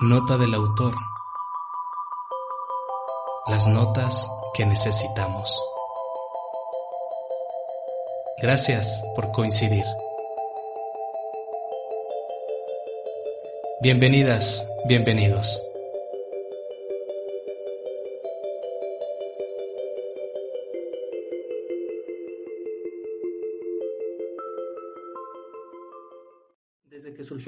[0.00, 0.94] Nota del autor.
[3.46, 5.62] Las notas que necesitamos.
[8.38, 9.84] Gracias por coincidir.
[13.82, 15.62] Bienvenidas, bienvenidos.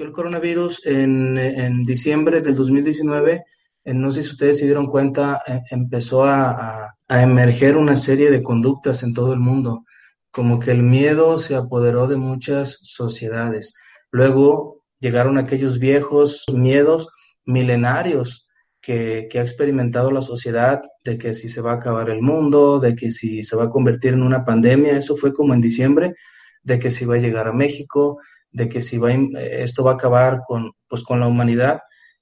[0.03, 3.43] El coronavirus en, en diciembre del 2019,
[3.83, 7.95] eh, no sé si ustedes se dieron cuenta, eh, empezó a, a, a emerger una
[7.95, 9.83] serie de conductas en todo el mundo,
[10.31, 13.73] como que el miedo se apoderó de muchas sociedades.
[14.11, 17.07] Luego llegaron aquellos viejos miedos
[17.45, 18.47] milenarios
[18.81, 22.79] que, que, ha experimentado la sociedad, de que si se va a acabar el mundo,
[22.79, 26.15] de que si se va a convertir en una pandemia, eso fue como en diciembre,
[26.63, 28.19] de que si va a llegar a México,
[28.55, 31.81] de que si va, esto va a acabar con, pues, con la humanidad.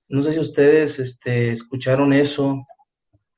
[0.10, 2.66] No sé si ustedes este, escucharon eso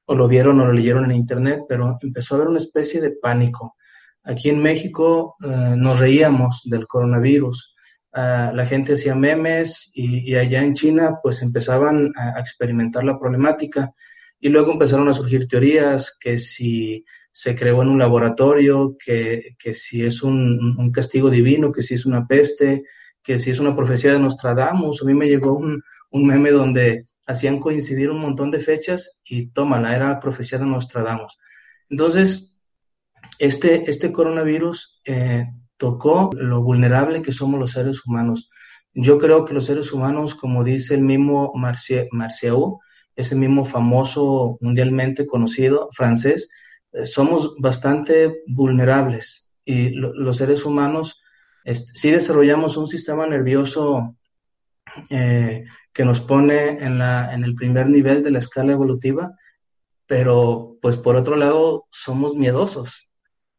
[0.06, 3.11] o lo vieron o lo leyeron en internet, pero empezó a haber una especie de
[3.11, 3.75] pánico.
[4.23, 7.75] Aquí en México eh, nos reíamos del coronavirus,
[8.14, 13.91] uh, la gente hacía memes y, allá en China pues empezaban a experimentar la problemática
[14.39, 17.03] y luego empezaron a surgir teorías que si
[17.38, 22.05] se creó en un laboratorio, que, que si es un, castigo divino, que si es
[22.05, 22.83] una peste,
[23.22, 25.02] que si es una profecía de Nostradamus.
[25.02, 29.47] A mí me llegó un, un meme donde hacían coincidir un montón de fechas y
[29.47, 31.38] tómala, era profecía de Nostradamus.
[31.89, 32.56] Entonces,
[33.38, 38.50] este, este coronavirus eh, tocó lo vulnerable que somos los seres humanos.
[38.94, 42.80] Yo creo que los seres humanos, como dice el mismo Marciau,
[43.17, 46.47] ese mismo famoso mundialmente conocido francés,
[47.03, 51.21] somos bastante vulnerables y lo, los seres humanos
[51.65, 54.15] este, sí desarrollamos un sistema nervioso
[55.09, 59.33] eh, que nos pone en, la, en el primer nivel de la escala evolutiva,
[60.05, 63.09] pero pues por otro lado somos miedosos.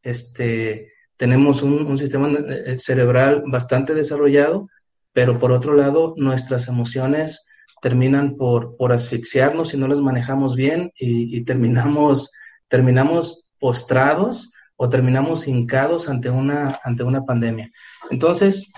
[0.02, 4.68] Este, tenemos un, sistema eh, cerebral bastante desarrollado,
[5.12, 7.44] pero por otro lado nuestras emociones
[7.82, 12.30] terminan por, por asfixiarnos si no las manejamos bien y terminamos
[12.68, 17.70] terminamos postrados o terminamos hincados ante una, ante una pandemia.
[18.10, 18.70] Entonces,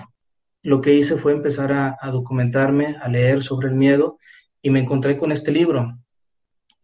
[0.63, 4.19] lo que hice fue empezar a, documentarme, a leer sobre el miedo
[4.63, 5.99] y me encontré con este libro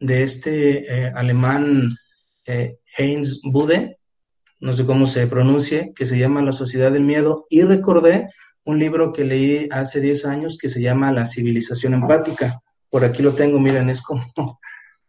[0.00, 1.90] de este eh, alemán
[2.44, 3.98] eh, Heinz Bude,
[4.60, 8.28] no sé cómo se pronuncie, que se llama La Sociedad del Miedo y recordé
[8.64, 12.60] un libro que leí hace 10 años que se llama La Civilización Empática.
[12.88, 14.60] Por aquí lo tengo, miren, es como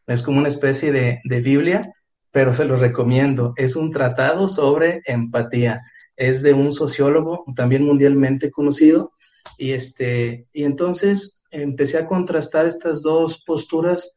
[0.08, 1.94] es como una especie de, de Biblia,
[2.32, 3.54] pero se lo recomiendo.
[3.56, 5.82] Es un tratado sobre empatía.
[6.16, 9.14] Es de un sociólogo también mundialmente conocido.
[9.58, 14.12] Y, este, y entonces empecé a contrastar estas dos posturas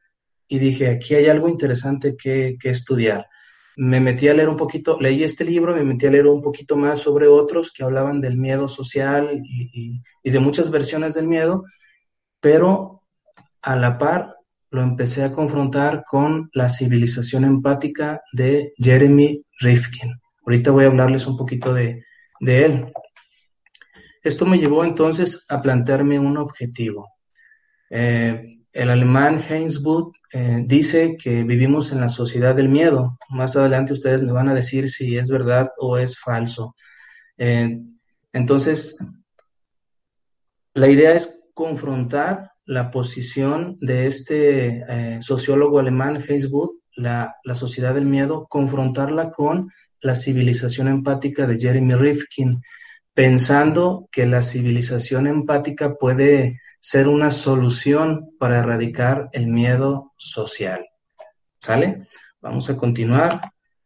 [0.49, 3.27] y dije, aquí hay algo interesante que, que, estudiar.
[3.77, 6.77] Me metí a leer un poquito, leí este libro, me metí a leer un poquito
[6.77, 11.29] más sobre otros que hablaban del miedo social y, y, y de muchas versiones del
[11.29, 11.65] miedo,
[12.41, 13.03] pero
[13.63, 14.38] a la par
[14.71, 20.21] lo empecé a confrontar con la civilización empática de Jeremy Rifkin.
[20.45, 22.05] Ahorita voy a hablarles un poquito de,
[22.41, 22.93] de él.
[24.23, 27.09] Esto me llevó entonces a plantearme un objetivo.
[27.91, 33.19] Eh, el alemán Heinz Butt eh, dice que vivimos en la sociedad del miedo.
[33.31, 36.75] Más adelante ustedes me van a decir si es verdad o es falso.
[37.39, 37.79] Eh,
[38.33, 38.97] entonces,
[40.75, 46.49] la idea es confrontar la posición de este eh, sociólogo alemán, Heinz
[46.97, 49.71] la, la, sociedad del miedo, confrontarla con
[50.03, 52.61] la civilización empática de Jeremy Rifkin,
[53.15, 60.87] pensando que la civilización empática puede ser una solución para erradicar el miedo social.
[61.61, 62.07] ¿Sale?
[62.43, 63.41] Vamos a continuar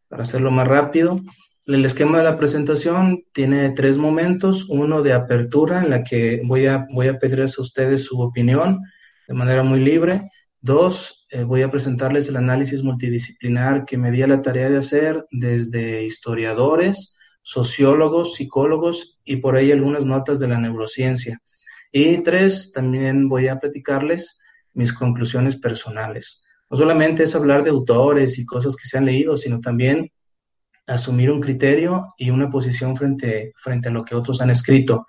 [0.09, 1.20] para hacerlo más rápido.
[1.64, 4.68] El esquema de la presentación tiene tres momentos.
[4.68, 6.88] Uno de apertura, en la que voy a,
[7.20, 8.81] pedirles a ustedes su opinión
[9.28, 10.28] de manera muy libre.
[10.60, 14.78] Dos, eh, voy a presentarles el análisis multidisciplinar que me di a la tarea de
[14.78, 21.40] hacer desde historiadores, sociólogos, psicólogos y por ahí algunas notas de la neurociencia.
[21.92, 24.37] Y tres, también voy a platicarles
[24.72, 26.42] mis conclusiones personales.
[26.69, 30.10] No solamente es hablar de autores y cosas que se han leído, sino también
[30.94, 35.06] asumir un criterio y una posición frente, frente a lo que otros han escrito.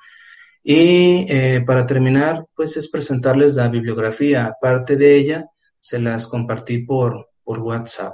[0.64, 4.46] Y eh, para terminar, pues es presentarles la bibliografía.
[4.46, 5.46] Aparte de ella,
[5.80, 8.14] se las compartí por, por WhatsApp.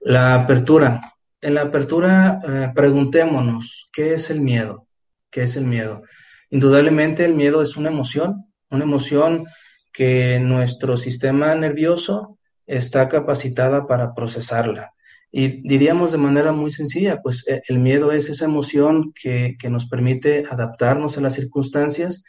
[0.00, 1.00] La apertura.
[1.40, 4.86] En la apertura, eh, preguntémonos, ¿qué es el miedo?
[5.30, 6.02] ¿Qué es el miedo?
[6.50, 9.46] Indudablemente el miedo es una emoción, una emoción
[9.92, 14.92] que nuestro sistema nervioso está capacitada para procesarla.
[15.34, 19.70] Y diríamos de manera muy sencilla, pues eh, el miedo es esa emoción que, que
[19.70, 22.22] nos permite adaptarnos a las circunstancias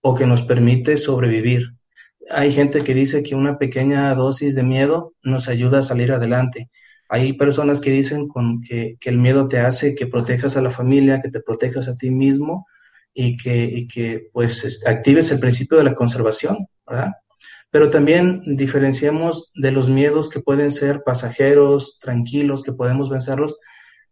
[0.00, 1.74] o que nos permite sobrevivir.
[2.30, 6.70] Hay gente que dice que una pequeña dosis de miedo nos ayuda a salir adelante.
[7.08, 10.70] Hay personas que dicen con que, que, el miedo te hace que protejas a la
[10.70, 12.66] familia, que te protejas a ti mismo
[13.12, 17.12] y que, y que pues actives el principio de la conservación, ¿verdad?
[17.74, 23.56] Pero también diferenciamos de los miedos que pueden ser pasajeros, tranquilos, que podemos vencerlos,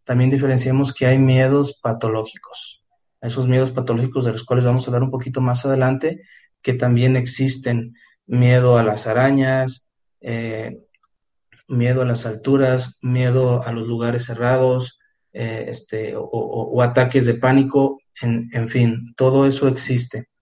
[0.03, 2.83] también diferenciamos que hay miedos patológicos.
[3.21, 6.23] Esos miedos patológicos de los cuales vamos a hablar un poquito más adelante,
[6.61, 7.95] que también existen.
[8.25, 9.87] Miedo a las arañas,
[10.19, 10.79] eh,
[11.69, 14.99] miedo a las alturas, miedo a los lugares cerrados,
[15.31, 20.32] eh, este, o, ataques de pánico, en, en, fin, todo eso existe.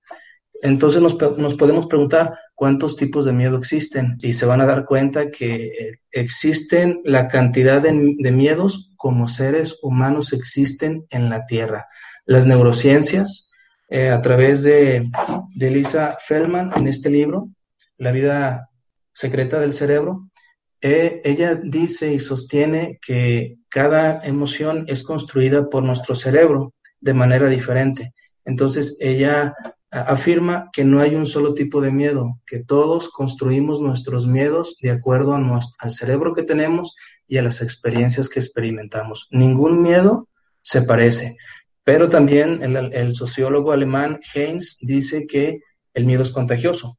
[0.61, 4.85] Entonces nos, nos, podemos preguntar cuántos tipos de miedo existen y se van a dar
[4.85, 11.87] cuenta que existen la cantidad de, de miedos como seres humanos existen en la Tierra.
[12.25, 13.49] Las neurociencias,
[13.89, 15.09] eh, a través de,
[15.55, 17.49] de Lisa Feldman en este libro,
[17.97, 18.69] La vida
[19.11, 20.29] secreta del cerebro,
[20.79, 27.47] eh, ella dice y sostiene que cada emoción es construida por nuestro cerebro de manera
[27.49, 28.13] diferente.
[28.45, 29.55] Entonces, ella
[29.91, 34.91] afirma que no hay un solo tipo de miedo, que todos construimos nuestros miedos de
[34.91, 36.95] acuerdo a nuestro, al cerebro que tenemos
[37.27, 39.27] y a las experiencias que experimentamos.
[39.31, 40.29] Ningún miedo
[40.61, 41.38] se parece.
[41.83, 45.59] Pero también el, sociólogo alemán Heinz dice que
[45.94, 46.97] el miedo es contagioso.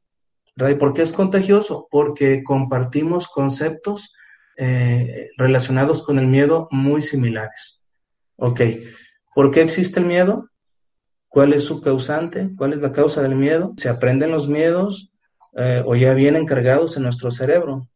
[0.55, 1.87] ¿Y por qué es contagioso?
[1.89, 4.13] Porque compartimos conceptos
[4.55, 7.81] eh, relacionados con el miedo muy similares.
[8.35, 8.61] Ok,
[9.33, 10.49] ¿por qué existe el miedo?
[11.33, 12.51] ¿Cuál es su causante?
[12.55, 13.73] ¿Cuál es la causa del miedo?
[13.77, 15.11] ¿Se aprenden los miedos
[15.53, 17.89] eh, o ya vienen cargados en nuestro cerebro?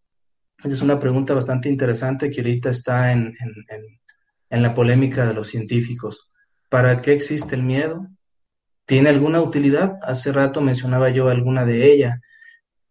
[0.64, 4.00] Esa es una pregunta bastante interesante que ahorita está en, en,
[4.50, 6.32] en, la polémica de los científicos.
[6.68, 8.08] ¿Para qué existe el miedo?
[8.88, 10.00] ¿Tiene alguna utilidad?
[10.02, 12.20] Hace rato mencionaba yo alguna de ellas.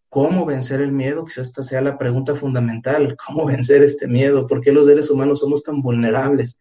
[0.07, 1.25] ¿Cómo vencer el miedo?
[1.25, 3.17] Quizás esta sea la pregunta fundamental.
[3.27, 4.47] ¿Cómo vencer este miedo?
[4.47, 6.57] ¿Por qué los seres humanos somos tan vulnerables?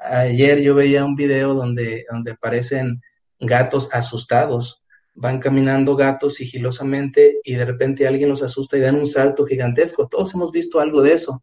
[0.00, 3.02] Ayer yo veía un video donde, donde aparecen
[3.40, 4.84] gatos asustados.
[5.14, 10.06] Van caminando gatos sigilosamente y de repente alguien los asusta y dan un salto gigantesco.
[10.06, 11.42] Todos hemos visto algo de eso.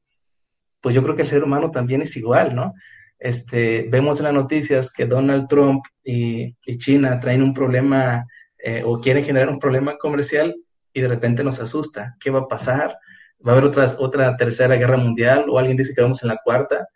[0.81, 2.73] Pues yo creo que el ser humano también es igual, ¿no?
[3.19, 8.25] Este, vemos en las noticias que Donald Trump y, China traen un problema
[8.59, 10.55] eh, o quieren generar un problema comercial
[10.93, 12.15] y de repente nos asusta.
[12.19, 12.97] ¿Qué va a pasar?
[13.45, 16.87] ¿Va a haber otra tercera guerra mundial o alguien dice que vamos en la cuarta?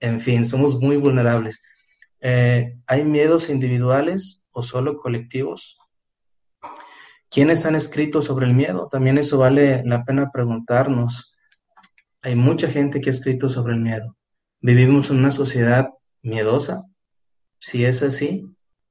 [0.00, 1.62] En fin, somos muy vulnerables.
[2.20, 5.78] Eh, ¿Hay miedos individuales o solo colectivos?
[7.30, 8.88] ¿Quiénes han escrito sobre el miedo?
[8.90, 11.34] También eso vale la pena preguntarnos.
[12.20, 14.16] Hay mucha gente que ha escrito sobre el miedo.
[14.60, 15.88] ¿Vivimos en una sociedad
[16.22, 16.84] miedosa?
[17.58, 18.44] Si es así,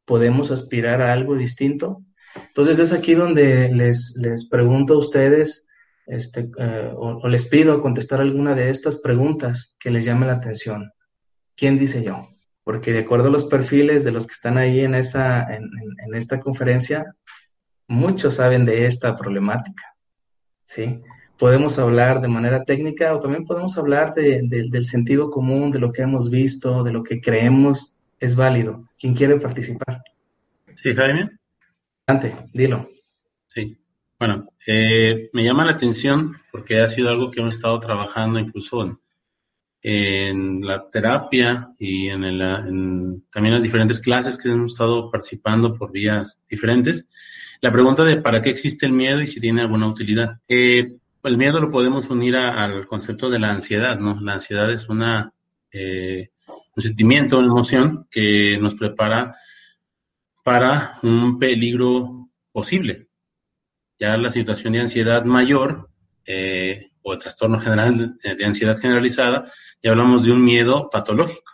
[0.06, 2.04] ¿podemos aspirar a algo distinto?
[2.48, 5.68] Entonces es aquí donde les, les pregunto a ustedes
[6.08, 10.34] este, eh, o, o, les pido contestar alguna de estas preguntas que les llame la
[10.34, 10.92] atención.
[11.56, 12.31] ¿Quién dice yo?
[12.64, 15.70] Porque de acuerdo a los perfiles de los que están ahí en, esa, en,
[16.14, 17.16] esta conferencia,
[17.88, 19.96] muchos saben de esta problemática.
[20.64, 21.02] ¿sí?
[21.38, 25.80] podemos hablar de manera técnica o también podemos hablar de, de, del sentido común, de
[25.80, 28.88] lo que hemos visto, de lo que creemos es válido.
[28.98, 30.04] ¿Quién quiere participar?
[30.76, 31.32] Sí, Jaime.
[32.06, 32.88] Adelante, dilo.
[33.48, 33.76] Sí.
[34.20, 38.84] Bueno, eh, me llama la atención porque ha sido algo que hemos estado trabajando incluso
[38.84, 39.00] en,
[39.84, 45.76] en la terapia y en, el, en también las diferentes clases que hemos estado participando
[45.76, 47.08] por vías diferentes.
[47.62, 50.40] La pregunta de para qué existe el miedo y si tiene alguna utilidad.
[50.48, 54.20] Eh, el miedo lo podemos unir al concepto de la ansiedad, ¿no?
[54.22, 55.34] La ansiedad es una,
[55.72, 56.30] eh,
[56.76, 59.36] un sentimiento, una emoción que nos prepara
[60.44, 63.08] para un peligro posible.
[64.00, 65.90] Ya la situación de ansiedad mayor
[66.26, 71.54] eh, o de trastorno general de ansiedad generalizada, ya hablamos de un miedo patológico,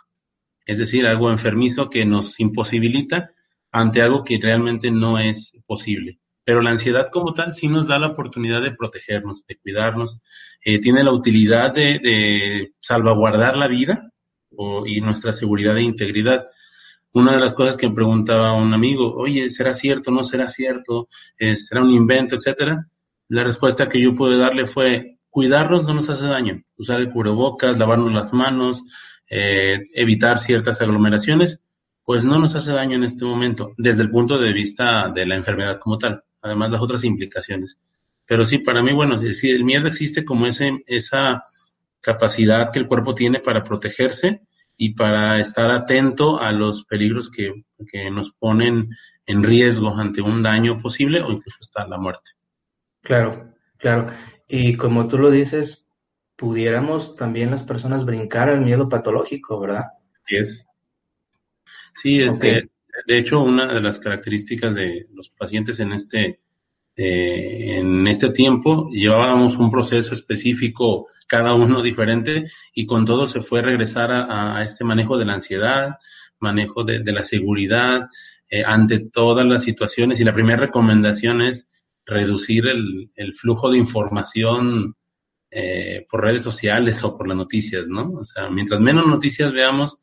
[0.66, 3.30] es decir, algo enfermizo que nos imposibilita
[3.72, 7.98] ante algo que realmente no es posible pero la ansiedad como tal sí nos da
[7.98, 10.18] la oportunidad de protegernos, de cuidarnos,
[10.64, 14.10] eh, tiene la utilidad de, salvaguardar la vida
[14.86, 16.48] y nuestra seguridad e integridad.
[17.12, 20.10] Una de las cosas que me preguntaba un amigo, oye, ¿será cierto?
[20.10, 21.10] ¿No será cierto?
[21.38, 22.36] Eh, ¿Será un invento?
[22.36, 22.88] Etcétera.
[23.28, 26.64] La respuesta que yo pude darle fue, cuidarnos no nos hace daño.
[26.76, 28.82] Usar el cubrebocas, lavarnos las manos,
[29.30, 31.60] eh, evitar ciertas aglomeraciones,
[32.02, 35.36] pues no nos hace daño en este momento, desde el punto de vista de la
[35.36, 37.78] enfermedad como tal además las otras implicaciones.
[38.26, 41.44] Pero sí, para mí, bueno, sí, el miedo existe como ese, esa
[42.00, 44.40] capacidad que el cuerpo tiene para protegerse
[44.76, 48.90] y para estar atento a los peligros que, que nos ponen
[49.24, 52.32] en riesgo ante un daño posible o incluso hasta la muerte.
[53.02, 54.08] Claro, claro.
[54.48, 55.92] Y como tú lo dices,
[56.36, 59.84] pudiéramos también las personas brincar al miedo patológico, ¿verdad?
[60.24, 60.66] Sí, es.
[61.94, 62.70] Sí, este,
[63.06, 66.40] de hecho, una de las características de los pacientes en este,
[66.96, 73.40] eh, en este tiempo, llevábamos un proceso específico, cada uno diferente, y con todo se
[73.40, 75.96] fue regresar a, este manejo de la ansiedad,
[76.38, 78.06] manejo de, la seguridad,
[78.48, 80.20] eh, ante todas las situaciones.
[80.20, 81.68] Y la primera recomendación es
[82.08, 84.96] reducir el, el flujo de información
[85.50, 88.10] eh, por redes sociales o por las noticias, ¿no?
[88.12, 89.98] O sea, mientras menos noticias veamos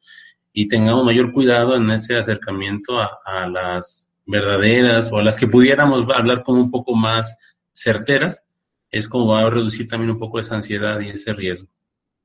[0.52, 6.08] y tengamos mayor cuidado en ese acercamiento a, las verdaderas o a las que pudiéramos
[6.16, 7.38] hablar como un poco más
[7.74, 8.44] certeras,
[8.90, 11.70] es como va a reducir también un poco esa ansiedad y ese riesgo.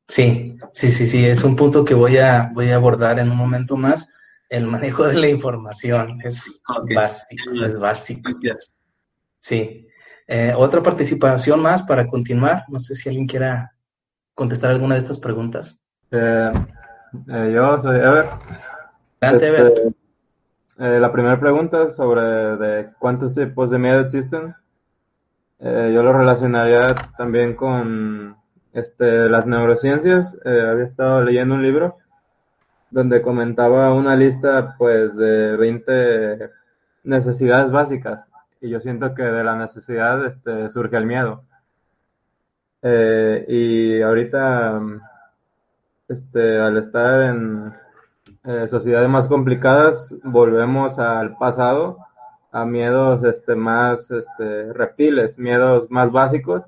[0.09, 3.37] Sí, sí, sí, sí, es un punto que voy a, voy a abordar en un
[3.37, 4.09] momento más.
[4.49, 6.63] El manejo de la información es
[6.95, 8.33] básico, es básico.
[9.41, 9.87] Sí.
[10.29, 12.65] Eh, otra participación más para continuar.
[12.69, 13.75] No sé si alguien quiera
[14.35, 15.81] contestar alguna de estas preguntas.
[16.11, 16.53] Eh,
[17.29, 18.27] eh, yo soy Ever.
[19.21, 19.93] Este,
[20.79, 24.55] eh, la primera pregunta sobre de cuántos tipos de miedo existen.
[25.59, 28.37] Eh, yo lo relacionaría también con
[28.73, 30.37] este, las neurociencias.
[30.45, 31.99] había estado leyendo un libro
[32.91, 36.51] donde comentaba una lista pues de 20
[37.05, 38.30] necesidades básicas
[38.61, 41.45] y yo siento que de la necesidad este, surge el miedo.
[42.83, 44.81] y ahorita
[46.09, 47.73] este, al estar en
[48.43, 51.99] eh, sociedades más complicadas, volvemos al pasado,
[52.51, 56.63] a miedos este, más este, reptiles, miedos más básicos,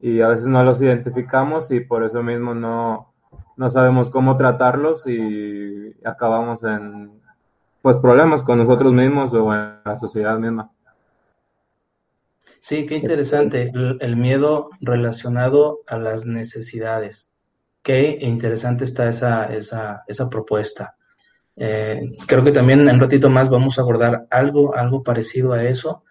[0.00, 3.12] y a veces no los identificamos y por eso mismo no,
[3.56, 7.12] no sabemos cómo tratarlos y acabamos en
[7.80, 10.70] pues problemas con nosotros mismos o en la sociedad misma.
[12.66, 13.70] Sí, qué interesante.
[13.74, 17.30] el miedo relacionado a las necesidades.
[17.82, 20.96] Qué interesante está esa, esa, esa propuesta.
[21.56, 25.62] Eh, creo que también en un ratito más vamos a abordar algo, algo parecido a
[25.62, 26.04] eso.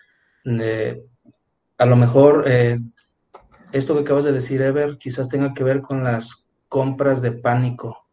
[0.45, 2.77] a lo mejor eh,
[3.71, 8.07] esto que acabas de decir, Ever, quizás tenga que ver con las compras de pánico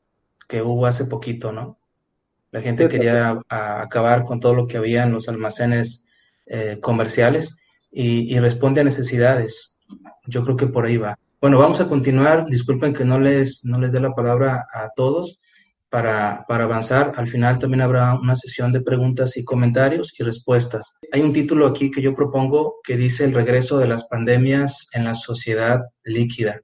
[0.48, 1.78] que hubo hace poquito, ¿no?
[2.52, 6.06] La gente quería acabar con todo lo que había en los almacenes
[6.46, 7.59] eh, comerciales
[7.90, 9.76] y, responde a necesidades.
[10.26, 11.18] Yo creo que por ahí va.
[11.40, 12.46] Bueno, vamos a continuar.
[12.46, 15.40] Disculpen que no les, no les dé la palabra a todos
[15.88, 17.12] para, para, avanzar.
[17.16, 20.94] Al final también habrá una sesión de preguntas y comentarios y respuestas.
[21.12, 25.04] Hay un título aquí que yo propongo que dice el regreso de las pandemias en
[25.04, 26.60] la sociedad líquida.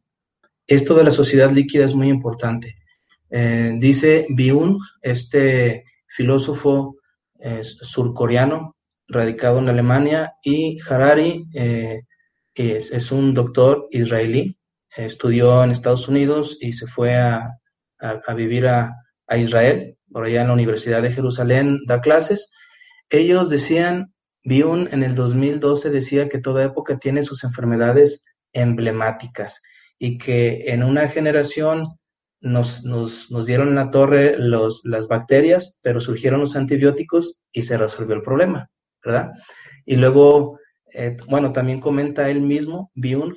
[0.67, 2.77] Esto de la sociedad líquida es muy importante.
[3.31, 6.97] Eh, dice Byung, este filósofo
[7.39, 8.76] eh, surcoreano
[9.09, 12.03] radicado en Alemania, y Harari eh,
[12.55, 14.57] es, un doctor israelí
[14.97, 17.51] estudió en Estados Unidos y se fue a,
[18.35, 18.95] vivir a,
[19.37, 22.53] Israel, por allá en la Universidad de Jerusalén, da clases.
[23.11, 28.23] Ellos decían, Bion en el 2012 decía que toda época tiene sus enfermedades
[28.53, 29.61] emblemáticas
[29.99, 31.85] y que en una generación
[32.41, 37.63] nos, nos, nos dieron en la torre los, las bacterias, pero surgieron los antibióticos y
[37.63, 38.71] se resolvió el problema,
[39.07, 39.33] ¿verdad?
[39.85, 40.59] Y luego,
[40.93, 43.37] eh, bueno, también comenta él mismo, Bion,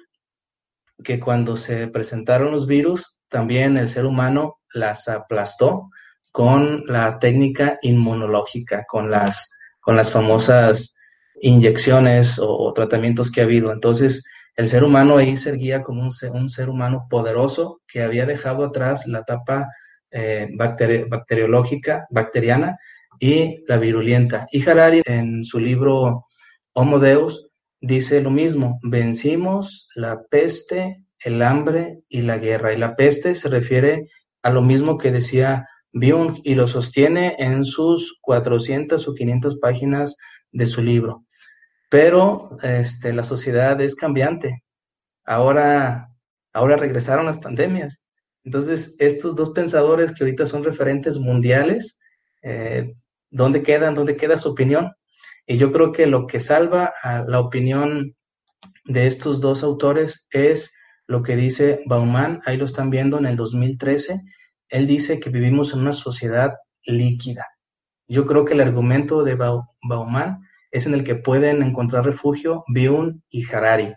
[1.04, 5.90] que cuando se presentaron los virus, también el ser humano las aplastó
[6.32, 9.50] con la técnica inmunológica, con las,
[9.80, 10.96] con las famosas
[11.42, 13.72] inyecciones o, tratamientos que ha habido.
[13.72, 14.24] Entonces,
[14.56, 18.26] el ser humano ahí se guía como un ser, un ser humano poderoso que había
[18.26, 19.70] dejado atrás la etapa
[20.12, 22.78] eh, bacteriológica, bacteriana
[23.20, 24.48] y la virulenta.
[24.52, 26.22] Y Harari, en su libro
[26.74, 27.50] Homo Deus,
[27.82, 32.74] dice lo mismo, vencimos la peste, el hambre y la guerra.
[32.74, 34.08] Y la peste se refiere
[34.42, 40.16] a lo mismo que decía Byung y lo sostiene en sus 400 o 500 páginas
[40.52, 41.26] de su libro.
[41.90, 44.64] Pero este, la sociedad es cambiante.
[45.26, 46.10] Ahora,
[46.54, 48.00] ahora regresaron las pandemias.
[48.44, 52.00] Entonces, estos dos pensadores que ahorita son referentes mundiales,
[52.42, 52.94] eh,
[53.30, 53.96] ¿dónde quedan?
[53.96, 54.92] ¿Dónde queda su opinión?
[55.46, 58.16] Y yo creo que lo que salva a la opinión
[58.86, 60.72] de estos dos autores es
[61.08, 64.22] lo que dice Bauman, ahí lo están viendo en el 2013,
[64.70, 67.48] él dice que vivimos en una sociedad líquida.
[68.08, 70.40] Yo creo que el argumento de Bauman
[70.72, 73.94] es en el que pueden encontrar refugio Byung y Harari.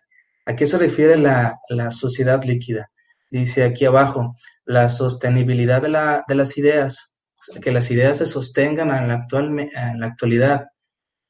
[0.46, 1.58] ¿A qué se refiere la,
[1.90, 2.90] sociedad líquida?
[3.30, 4.34] Dice aquí abajo,
[4.64, 7.11] la sostenibilidad de, las ideas,
[7.60, 10.66] que las ideas se sostengan en la, en la actualidad.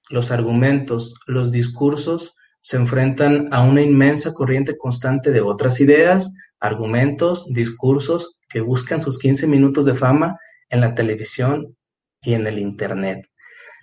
[0.09, 7.47] Los argumentos, los discursos se enfrentan a una inmensa corriente constante de otras ideas, argumentos,
[7.53, 10.39] discursos que buscan sus 15 minutos de fama
[10.69, 11.77] en la televisión
[12.21, 13.27] y en el Internet.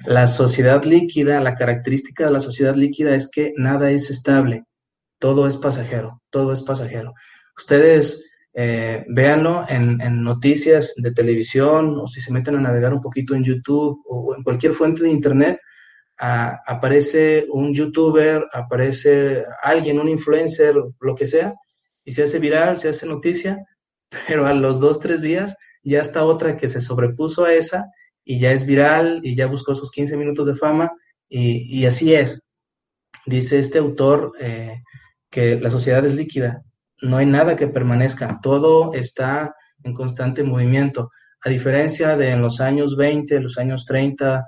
[0.05, 4.63] La sociedad líquida, la característica de la sociedad líquida es que nada es estable,
[5.19, 7.13] todo es pasajero, todo es pasajero.
[7.57, 13.36] Ustedes eh, véanlo en, noticias de televisión o si se meten a navegar un poquito
[13.36, 15.60] en YouTube o en cualquier fuente de Internet,
[16.18, 21.53] aparece un youtuber, aparece alguien, un influencer, lo que sea,
[22.03, 23.65] y se hace viral, se hace noticia,
[24.27, 27.86] pero a los dos, tres días ya está otra que se sobrepuso a esa
[28.25, 30.91] y ya es viral y ya buscó sus 15 minutos de fama
[31.29, 32.44] y, así es.
[33.25, 34.82] Dice este autor eh,
[35.29, 36.63] que la sociedad es líquida,
[37.01, 41.10] no hay nada que permanezca, todo está en constante movimiento,
[41.41, 44.46] a diferencia de en los años 20, los años 30,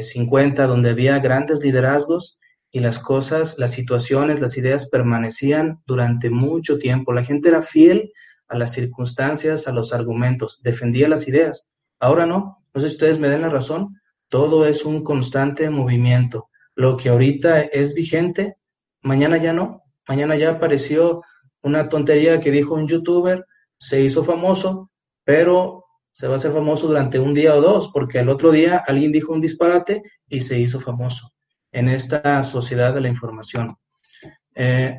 [0.00, 2.38] 50, eh, donde había grandes liderazgos
[2.70, 7.12] y las cosas, las situaciones, las ideas permanecían durante mucho tiempo.
[7.12, 8.12] La gente era fiel
[8.48, 11.70] a las circunstancias, a los argumentos, defendía las ideas.
[11.98, 16.50] Ahora no, no sé si ustedes me den la razón, todo es un constante movimiento.
[16.74, 18.56] Lo que ahorita es vigente,
[19.02, 19.82] mañana ya no.
[20.06, 21.22] Mañana ya apareció
[21.62, 23.44] una tontería que dijo un youtuber,
[23.78, 24.90] se hizo famoso,
[25.24, 28.82] pero se va a hacer famoso durante un día o dos, porque el otro día
[28.86, 31.32] alguien dijo un disparate y se hizo famoso
[31.70, 33.76] en esta sociedad de la información.
[34.54, 34.98] Eh,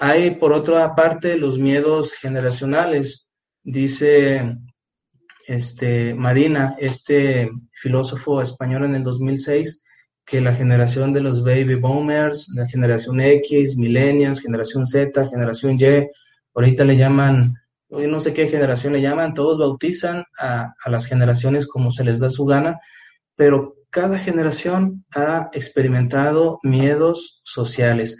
[0.00, 3.28] hay, por otra parte, los miedos generacionales.
[3.62, 4.56] Dice
[5.46, 9.82] este, Marina, este filósofo español en el 2006,
[10.28, 16.06] que la generación de los baby boomers, la generación X, millennials, generación Z, generación Y,
[16.54, 17.54] ahorita le llaman
[17.90, 22.30] no sé qué generación le llaman, todos bautizan a, las generaciones como se les da
[22.30, 22.80] su gana,
[23.34, 28.18] pero cada generación ha experimentado miedos sociales.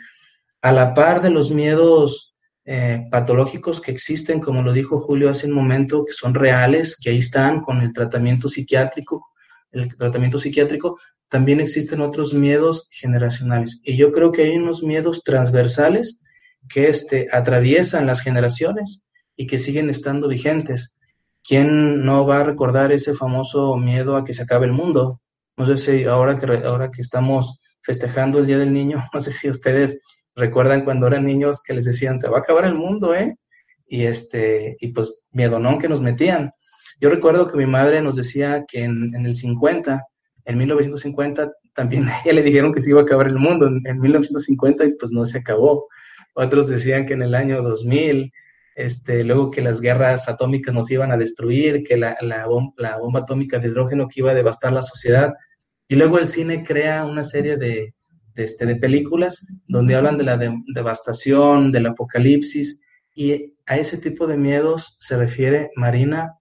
[0.63, 5.47] A la par de los miedos eh, patológicos que existen, como lo dijo Julio hace
[5.47, 9.29] un momento, que son reales, que ahí están con el tratamiento psiquiátrico,
[9.73, 13.81] el tratamiento psiquiátrico, también existen otros miedos generacionales.
[13.83, 16.21] Y yo creo que hay unos miedos transversales
[16.69, 19.03] que este, atraviesan las generaciones
[19.37, 20.95] y que siguen estando vigentes.
[21.43, 25.21] ¿Quién no va a recordar ese famoso miedo a que se acabe el mundo?
[25.57, 29.31] No sé si ahora que, ahora que estamos festejando el Día del Niño, no sé
[29.31, 30.01] si ustedes
[30.35, 33.37] recuerdan cuando eran niños que les decían, se va a acabar el mundo, ¿eh?
[33.87, 36.53] Y, este, y pues no que nos metían.
[37.01, 40.05] Yo recuerdo que mi madre nos decía que en, el 50,
[40.45, 43.81] en 1950, también a ella le dijeron que se iba a acabar el mundo en,
[43.85, 45.87] en 1950 y pues no se acabó.
[46.35, 48.33] Otros decían que en el año 2000
[48.79, 53.59] este, luego que las guerras atómicas nos iban a destruir, que la, la, bomba atómica
[53.59, 55.35] de hidrógeno que iba a devastar la sociedad.
[55.89, 57.97] Y luego el cine crea una serie de,
[58.37, 60.39] este, de películas donde hablan de la
[60.73, 62.81] devastación, del apocalipsis,
[63.17, 66.38] y a ese tipo de miedos se refiere Marina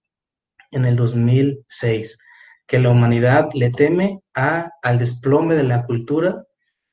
[0.71, 2.17] en el 2006,
[2.65, 6.43] que la humanidad le teme a, al desplome de la cultura,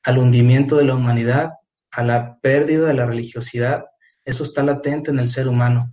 [0.03, 1.51] al hundimiento de la humanidad,
[1.91, 3.85] a la pérdida de la religiosidad,
[4.23, 5.91] eso está latente en el ser humano.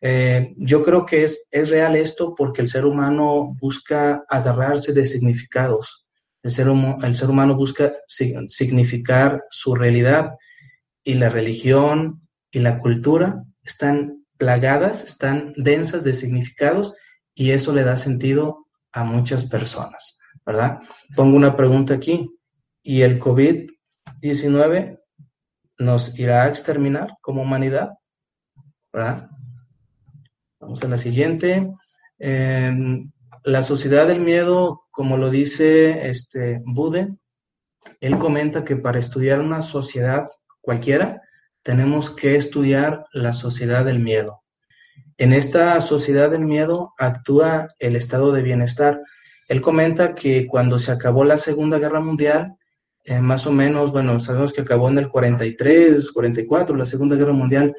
[0.00, 5.06] Eh, yo creo que es, es real esto porque el ser humano busca agarrarse de
[5.06, 6.06] significados.
[6.42, 10.30] El ser, el ser humano busca significar su realidad
[11.02, 16.94] y la religión y la cultura están plagadas, están densas de significados
[17.38, 20.80] y eso le da sentido a muchas personas, ¿verdad?
[21.14, 22.28] Pongo una pregunta aquí.
[22.82, 24.98] ¿Y el COVID-19
[25.78, 27.90] nos irá a exterminar como humanidad.
[28.92, 29.30] ¿verdad?
[30.58, 31.72] Vamos a la siguiente.
[32.18, 33.12] Em,
[33.44, 37.14] la sociedad del miedo, como lo dice este Bude,
[38.00, 40.26] él comenta que para estudiar una sociedad
[40.60, 41.22] cualquiera,
[41.62, 44.42] tenemos que estudiar la sociedad del miedo.
[45.18, 49.02] En esta sociedad del miedo actúa el estado de bienestar.
[49.48, 52.54] Él comenta que cuando se acabó la Segunda Guerra Mundial,
[53.04, 57.32] eh, más o menos, bueno, sabemos que acabó en el 43, 44, la Segunda Guerra
[57.32, 57.74] Mundial,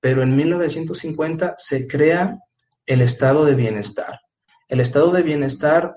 [0.00, 2.38] pero en 1950 se crea
[2.84, 4.20] el estado de bienestar.
[4.68, 5.96] El estado de bienestar,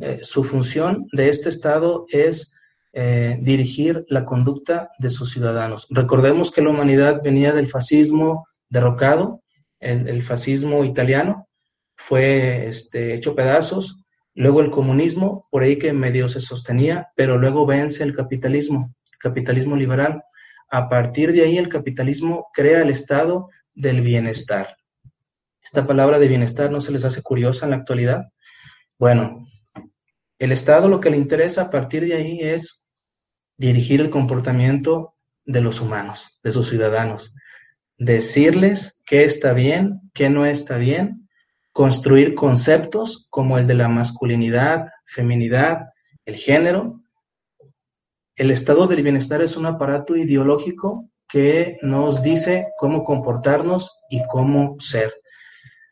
[0.00, 2.52] eh, su función de este estado es
[2.92, 5.86] eh, dirigir la conducta de sus ciudadanos.
[5.90, 9.39] Recordemos que la humanidad venía del fascismo derrocado,
[9.80, 11.48] el, fascismo italiano
[11.96, 14.00] fue este, hecho pedazos,
[14.34, 19.76] Luego el comunismo, por ahí que medio se sostenía, pero luego vence el capitalismo, capitalismo
[19.76, 20.22] liberal.
[20.70, 24.76] A partir de ahí el capitalismo crea el estado del bienestar.
[25.62, 28.32] Esta palabra de bienestar no se les hace curiosa en la actualidad.
[28.98, 29.46] Bueno,
[30.38, 32.88] el Estado lo que le interesa a partir de ahí es
[33.58, 37.34] dirigir el comportamiento de los humanos, de sus ciudadanos,
[38.00, 41.28] decirles qué está bien, qué no está bien,
[41.70, 45.90] construir conceptos como el de la masculinidad, feminidad,
[46.24, 47.02] el género.
[48.34, 54.76] El estado del bienestar es un aparato ideológico que nos dice cómo comportarnos y cómo
[54.80, 55.14] ser.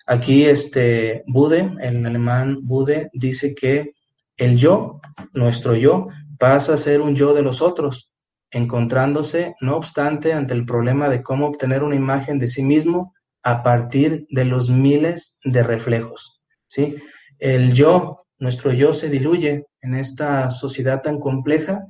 [0.07, 3.92] Aquí este Bude, en alemán Bude, dice que
[4.38, 5.01] el yo,
[5.35, 8.08] nuestro yo, pasa a ser un yo de los otros,
[8.51, 13.63] encontrándose, no obstante, ante el problema de cómo obtener una imagen de sí mismo a
[13.63, 16.41] partir de los miles de reflejos.
[16.67, 16.97] ¿sí?
[17.39, 21.85] El yo, nuestro yo se diluye en esta sociedad tan compleja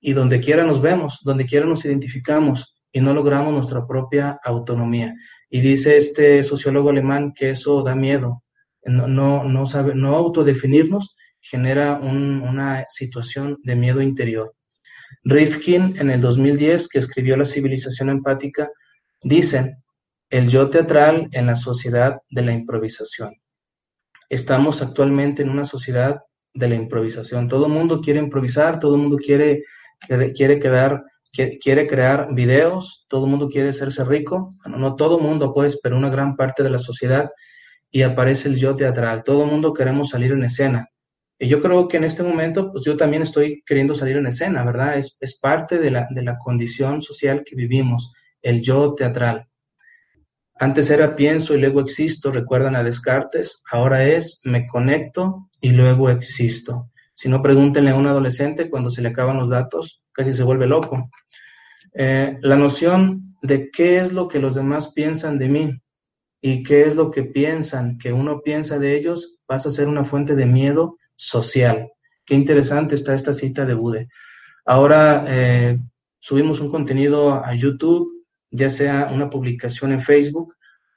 [0.00, 5.14] y donde quiera nos vemos, donde quiera nos identificamos y no logramos nuestra propia autonomía.
[5.50, 8.42] Y dice este sociólogo alemán que eso da miedo,
[8.84, 14.54] no, no, no, sabe, no autodefinirnos genera una situación de miedo interior.
[15.22, 18.70] Rifkin, en el 2010, que escribió La civilización empática,
[19.22, 19.76] dice,
[20.30, 23.34] el yo teatral en la sociedad de la improvisación.
[24.28, 26.20] Estamos actualmente en una sociedad
[26.52, 27.48] de la improvisación.
[27.48, 29.62] Todo el mundo quiere improvisar, todo el mundo quiere,
[30.00, 34.56] quiere, quedar, quiere, crear videos, todo el mundo quiere hacerse rico.
[34.66, 37.30] no todo el mundo, pues, pero una gran parte de la sociedad
[37.90, 39.22] y aparece el yo teatral.
[39.22, 40.88] Todo el mundo queremos salir en escena.
[41.44, 44.64] Y yo creo que en este momento, pues yo también estoy queriendo salir en escena,
[44.64, 44.96] ¿verdad?
[44.96, 49.46] Es, es parte de la, de la condición social que vivimos, el yo teatral.
[50.58, 56.08] Antes era pienso y luego existo, recuerdan a Descartes, ahora es me conecto y luego
[56.08, 56.90] existo.
[57.12, 60.66] Si no, pregúntenle a un adolescente cuando se le acaban los datos, casi se vuelve
[60.66, 61.10] loco.
[61.92, 65.82] Eh, la noción de qué es lo que los demás piensan de mí
[66.40, 70.06] y qué es lo que piensan que uno piensa de ellos pasa a ser una
[70.06, 71.90] fuente de miedo social.
[72.24, 74.08] Qué interesante está esta cita de Bude.
[74.64, 75.78] Ahora eh,
[76.18, 80.54] subimos un contenido a YouTube, ya sea una publicación en Facebook,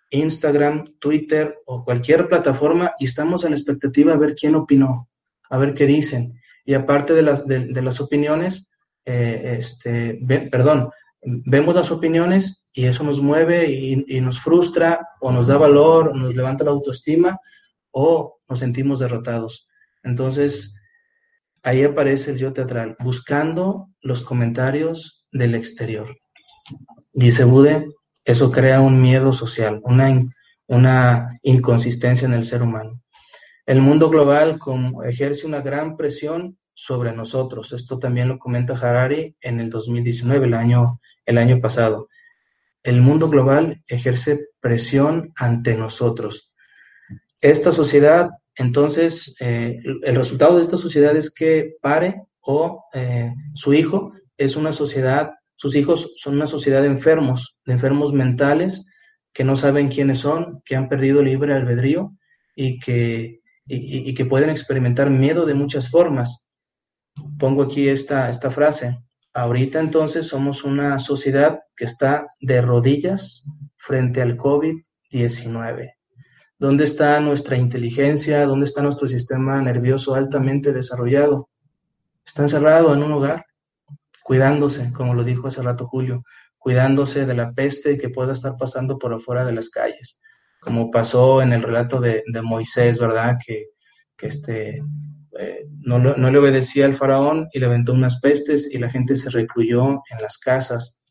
[0.09, 5.09] Instagram, Twitter o cualquier plataforma y estamos en expectativa a ver quién opinó,
[5.49, 6.39] a ver qué dicen.
[6.63, 8.69] Y aparte de las, de, las opiniones,
[9.05, 10.19] eh, este,
[10.51, 10.89] perdón,
[11.21, 16.15] vemos las opiniones y eso nos mueve y, y, nos frustra o nos da valor,
[16.15, 17.39] nos levanta la autoestima
[17.91, 19.66] o nos sentimos derrotados.
[20.07, 20.79] Entonces,
[21.63, 26.17] ahí aparece el yo teatral, buscando los comentarios del exterior.
[27.13, 27.87] Dice Bude,
[28.23, 30.25] eso crea un miedo social, una,
[30.67, 33.01] una inconsistencia en el ser humano.
[33.65, 34.59] El mundo global
[35.05, 37.73] ejerce una gran presión sobre nosotros.
[37.73, 42.07] Esto también lo comenta Harari en el 2019, el año, el año pasado.
[42.81, 46.53] El mundo global ejerce presión ante nosotros.
[47.41, 53.73] Esta sociedad entonces, eh, el resultado de esta sociedad es que pare o eh, su
[53.73, 58.87] hijo es una sociedad, sus hijos son una sociedad de enfermos, de enfermos mentales
[59.31, 62.15] que no saben quiénes son, que han perdido libre albedrío
[62.55, 66.47] y que, y, que pueden experimentar miedo de muchas formas.
[67.37, 68.97] Pongo aquí esta, esta frase.
[69.33, 73.43] Ahorita entonces somos una sociedad que está de rodillas
[73.75, 75.96] frente al COVID-19.
[76.59, 78.45] ¿Dónde está nuestra inteligencia?
[78.45, 81.49] ¿Dónde está nuestro sistema nervioso altamente desarrollado?
[82.25, 83.45] Está encerrado en un hogar,
[84.23, 86.23] cuidándose, como lo dijo hace rato Julio,
[86.57, 90.19] cuidándose de la peste que pueda estar pasando por afuera de las calles,
[90.59, 93.37] como pasó en el relato de, Moisés, ¿verdad?
[93.45, 93.67] Que,
[94.19, 94.81] este,
[95.39, 99.15] eh, no, no, le obedecía al faraón y le aventó unas pestes y la gente
[99.15, 101.03] se recluyó en las casas,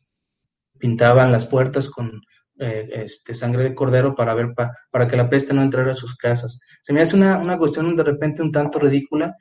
[0.77, 2.21] pintaban las puertas con
[2.59, 4.53] eh, este, sangre de cordero para ver
[4.89, 6.59] para que la peste no entrara a sus casas.
[6.81, 9.35] Se me hace una, una cuestión de repente un tanto ridícula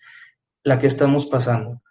[0.62, 1.82] la que estamos pasando.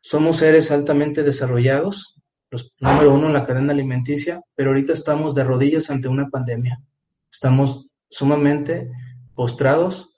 [0.00, 5.44] Somos seres altamente desarrollados, los número uno en la cadena alimenticia, pero ahorita estamos de
[5.44, 6.80] rodillas ante una pandemia.
[7.30, 8.90] Estamos sumamente
[9.34, 10.10] postrados,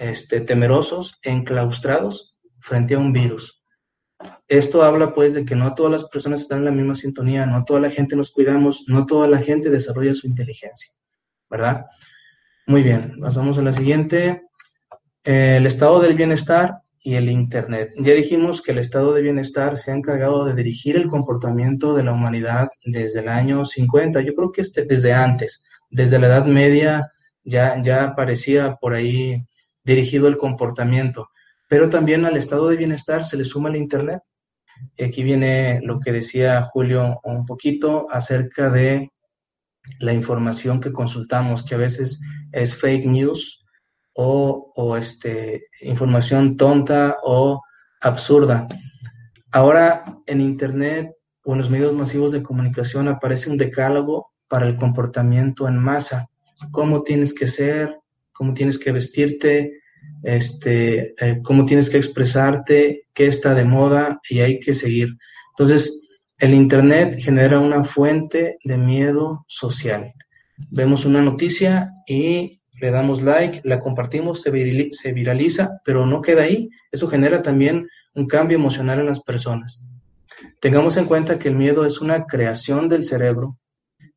[0.00, 3.61] este, temerosos, enclaustrados frente a un virus.
[4.52, 7.64] Esto habla pues de que no todas las personas están en la misma sintonía, no
[7.64, 10.92] toda la gente nos cuidamos, no toda la gente desarrolla su inteligencia,
[11.48, 11.86] ¿verdad?
[12.66, 14.42] Muy bien, pasamos a la siguiente.
[15.24, 17.94] el estado del bienestar y el Internet.
[17.96, 22.04] Ya dijimos que el estado de bienestar se ha encargado de dirigir el comportamiento de
[22.04, 26.44] la humanidad desde el año 50, yo creo que este, desde antes, desde la Edad
[26.44, 27.10] Media
[27.42, 29.46] ya, ya aparecía por ahí
[29.82, 31.30] dirigido al comportamiento,
[31.70, 34.20] pero también al estado de bienestar se le suma el Internet.
[35.02, 39.10] Aquí viene lo que decía Julio un poquito acerca de
[39.98, 42.20] la información que consultamos, que a veces
[42.52, 43.64] es fake news
[44.14, 47.62] o, o este, información tonta o
[48.00, 48.66] absurda.
[49.50, 51.12] Ahora en Internet
[51.44, 56.28] o en los medios masivos de comunicación aparece un decálogo para el comportamiento en masa.
[56.70, 57.98] Cómo tienes que ser,
[58.32, 59.81] cómo tienes que vestirte,
[60.22, 65.16] este, eh, cómo tienes que expresarte, qué está de moda y hay que seguir.
[65.50, 66.00] Entonces,
[66.38, 70.12] el Internet genera una fuente de miedo social.
[70.70, 76.68] Vemos una noticia y le damos like, la compartimos, se, viraliza, pero no queda ahí.
[76.90, 79.84] Eso genera también un cambio emocional en las personas.
[80.60, 83.58] Tengamos en cuenta que el miedo es una creación del cerebro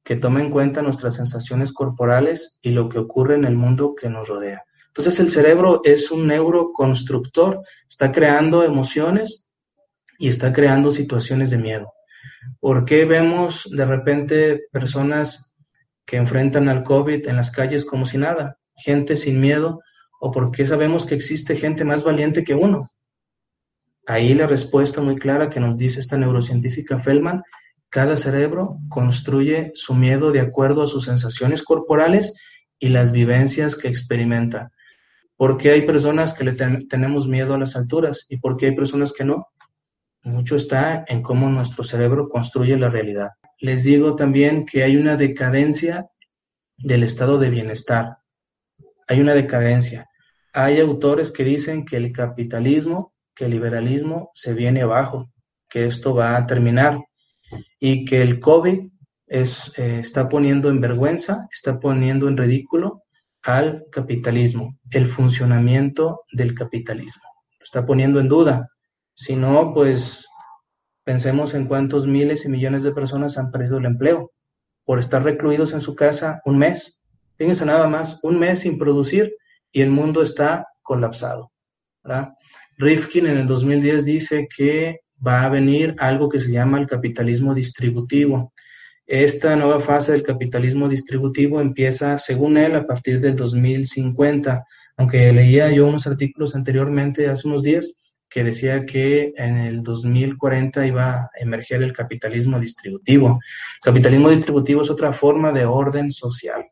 [0.04, 4.10] que toma en cuenta nuestras sensaciones corporales y lo que ocurre en el mundo que
[4.10, 4.64] nos rodea.
[4.98, 9.46] Entonces el cerebro es un neuroconstructor, está creando emociones
[10.18, 11.92] y está creando situaciones de miedo.
[12.62, 15.54] ¿Por qué vemos de repente personas
[16.06, 18.58] que enfrentan al COVID en las calles como si nada?
[18.74, 19.82] Gente sin miedo,
[20.22, 22.90] o por qué sabemos que existe gente más valiente que uno.
[24.08, 27.44] Ahí la respuesta muy clara que nos dice esta neurocientífica Feldman,
[27.90, 32.34] cada cerebro construye su miedo de acuerdo a sus sensaciones corporales
[32.80, 34.72] y las vivencias que experimenta.
[35.38, 38.76] ¿Por qué hay personas que le tenemos miedo a las alturas y por qué hay
[38.76, 39.48] personas que no?
[40.24, 43.32] Mucho está en cómo nuestro cerebro construye la realidad.
[43.60, 46.08] Les digo también que hay una decadencia
[46.78, 48.18] del estado de bienestar.
[49.08, 50.10] Hay una decadencia.
[50.54, 55.32] Hay autores que dicen que el capitalismo, que el liberalismo se viene abajo,
[55.70, 57.00] que esto va a terminar
[57.80, 58.88] y que el COVID
[59.28, 59.46] eh,
[59.76, 63.05] está poniendo en vergüenza, está poniendo en ridículo
[63.46, 67.24] al capitalismo, el funcionamiento del capitalismo.
[67.60, 68.70] Lo está poniendo en duda.
[69.14, 70.28] Si no, pues
[71.04, 74.32] pensemos en cuántos miles y millones de personas han perdido el empleo
[74.84, 77.04] por estar recluidos en su casa un mes.
[77.38, 79.36] Fíjense nada más, un mes sin producir
[79.72, 81.52] y el mundo está colapsado.
[82.78, 87.54] Rifkin en el 2010 dice que va a venir algo que se llama el capitalismo
[87.54, 88.54] distributivo.
[89.08, 94.66] Esta nueva fase del capitalismo distributivo empieza, según él, a partir del 2050,
[94.98, 97.94] aunque leía yo unos artículos anteriormente, hace unos días,
[98.28, 103.40] que decía que en el 2040 iba a emerger el capitalismo distributivo.
[103.76, 106.66] El capitalismo distributivo es otra forma de orden social.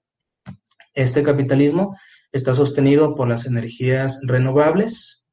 [0.96, 1.96] Este capitalismo
[2.32, 5.28] está sostenido por las energías renovables,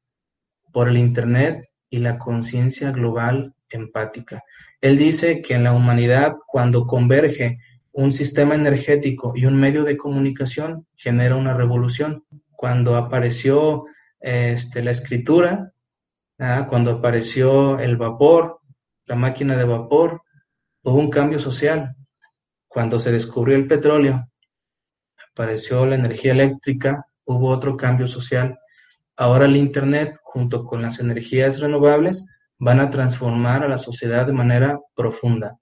[0.71, 4.43] por el Internet y la conciencia global empática.
[4.81, 7.59] Él dice que en la humanidad, cuando converge
[7.93, 12.25] un sistema energético y un medio de comunicación, genera una revolución.
[12.51, 13.85] Cuando apareció
[14.19, 15.71] este, la escritura,
[16.69, 18.59] cuando apareció el vapor,
[19.05, 20.23] la máquina de vapor,
[20.83, 21.95] hubo un cambio social.
[22.67, 24.27] Cuando se descubrió el petróleo,
[25.31, 28.57] apareció la energía eléctrica, hubo otro cambio social.
[29.15, 32.25] Ahora el Internet, junto con las energías renovables,
[32.61, 35.57] van a transformar a la sociedad de manera profunda.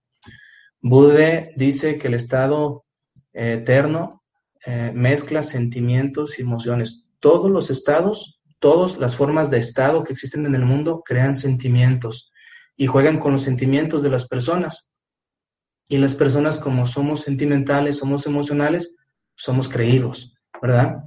[0.82, 2.84] Bude dice que el estado
[3.32, 4.22] eterno
[4.66, 7.08] eh, mezcla sentimientos y emociones.
[7.22, 12.34] Todos los estados, todas las formas de estado que existen en el mundo crean sentimientos
[12.76, 14.92] y juegan con los sentimientos de las personas.
[15.88, 18.98] Y las personas como somos sentimentales, somos emocionales,
[19.36, 21.02] somos creídos, ¿verdad?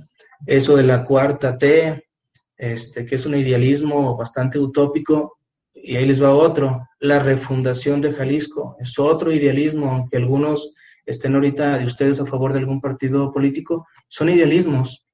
[0.46, 2.08] Eso de la cuarta T,
[2.56, 5.36] este, que es un idealismo bastante utópico,
[5.82, 8.76] y ahí les va otro, la refundación de Jalisco.
[8.78, 10.72] Es otro idealismo, aunque algunos
[11.04, 15.04] estén ahorita de ustedes a favor de algún partido político, son idealismos.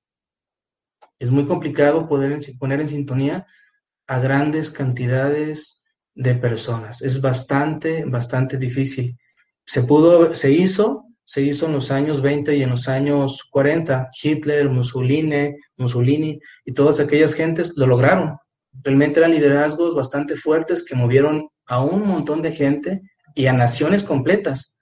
[1.18, 3.46] Es muy complicado poder poner en sintonía
[4.06, 5.82] a grandes cantidades
[6.14, 7.00] de personas.
[7.00, 9.18] Es bastante, bastante difícil.
[9.64, 14.10] Se pudo, se hizo, se hizo en los años 20 y en los años 40.
[14.22, 18.36] Hitler, Mussolini, Mussolini y todas aquellas gentes lo lograron
[18.82, 23.02] realmente eran liderazgos bastante fuertes que movieron a un montón de gente
[23.34, 24.76] y a naciones completas.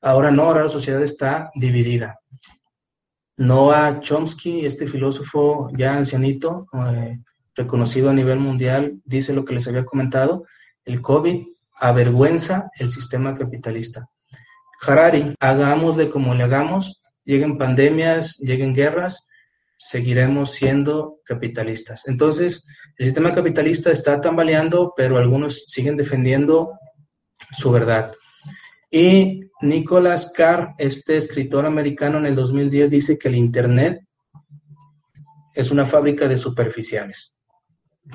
[0.00, 2.18] Ahora no, ahora la sociedad está dividida.
[3.36, 7.18] Noah Chomsky, este filósofo ya ancianito, eh,
[7.54, 10.44] reconocido a nivel mundial, dice lo que les había comentado,
[10.84, 14.08] el COVID avergüenza el sistema capitalista.
[14.80, 19.28] Harari, hagamos de como le hagamos, lleguen pandemias, lleguen guerras,
[19.84, 22.06] seguiremos siendo capitalistas.
[22.06, 22.64] Entonces,
[22.96, 26.78] el sistema capitalista está tambaleando, pero algunos siguen defendiendo
[27.58, 28.12] su verdad.
[28.90, 34.00] Y Nicholas Carr, este escritor americano en el 2010, dice que el Internet
[35.54, 37.34] es una fábrica de superficiales.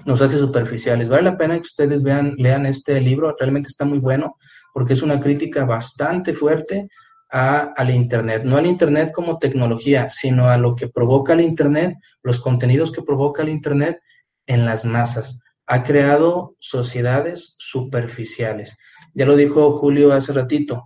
[0.05, 1.09] Nos hace superficiales.
[1.09, 4.37] Vale la pena que ustedes vean, lean este libro, realmente está muy bueno
[4.73, 6.87] porque es una crítica bastante fuerte
[7.29, 8.43] a, al Internet.
[8.43, 13.01] No al Internet como tecnología, sino a lo que provoca el Internet, los contenidos que
[13.01, 13.99] provoca el Internet
[14.45, 15.41] en las masas.
[15.65, 18.77] Ha creado sociedades superficiales.
[19.13, 20.85] Ya lo dijo Julio hace ratito,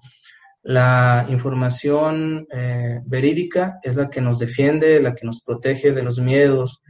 [0.63, 6.19] la información eh, verídica es la que nos defiende, la que nos protege de los
[6.19, 6.81] miedos,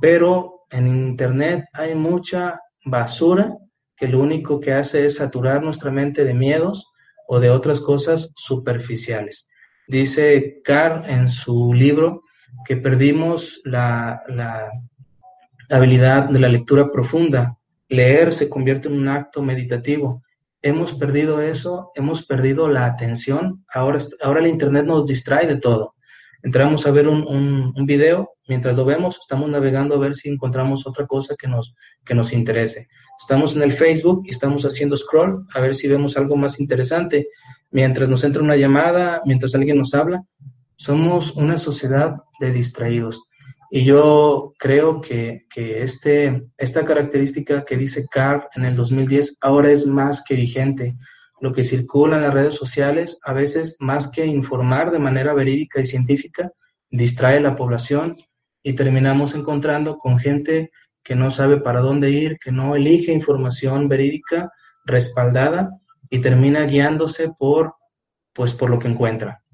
[0.00, 3.56] pero en Internet hay mucha basura
[3.96, 6.92] que lo único que hace es saturar nuestra mente de miedos
[7.26, 9.48] o de otras cosas superficiales.
[9.86, 12.22] Dice Carr en su libro
[12.66, 14.70] que perdimos la, la
[15.70, 17.58] habilidad de la lectura profunda.
[17.88, 20.24] Leer se convierte en un acto meditativo
[20.64, 23.64] hemos perdido eso, hemos perdido la atención.
[23.68, 25.94] Ahora, ahora el Internet nos distrae de todo.
[26.42, 30.86] Entramos a ver un, un, video, mientras lo vemos, estamos navegando a ver si encontramos
[30.86, 32.88] otra cosa que nos, que nos interese.
[33.18, 37.28] Estamos en el Facebook y estamos haciendo scroll a ver si vemos algo más interesante.
[37.70, 40.22] Mientras nos entra una llamada, mientras alguien nos habla,
[40.76, 43.28] somos una sociedad de distraídos.
[43.70, 49.86] Y yo creo que, este, esta característica que dice Carr en el 2010 ahora es
[49.86, 50.96] más que vigente.
[51.40, 55.80] Lo que circula en las redes sociales, a veces más que informar de manera verídica
[55.80, 56.52] y científica,
[56.90, 58.14] distrae a la población
[58.62, 60.70] y terminamos encontrando con gente
[61.04, 64.50] que no sabe para dónde ir, que no elige información verídica
[64.86, 65.70] respaldada
[66.10, 67.74] y termina guiándose por,
[68.32, 69.44] pues, por lo que encuentra.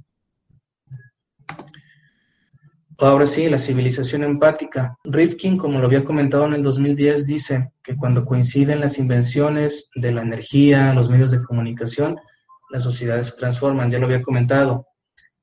[3.03, 4.95] Ahora sí, la civilización empática.
[5.05, 10.13] Rifkin, como lo había comentado en el 2010, dice que cuando coinciden las invenciones de
[10.13, 12.21] la energía, los medios de comunicación,
[12.69, 14.87] las sociedades se transforman, ya lo había comentado.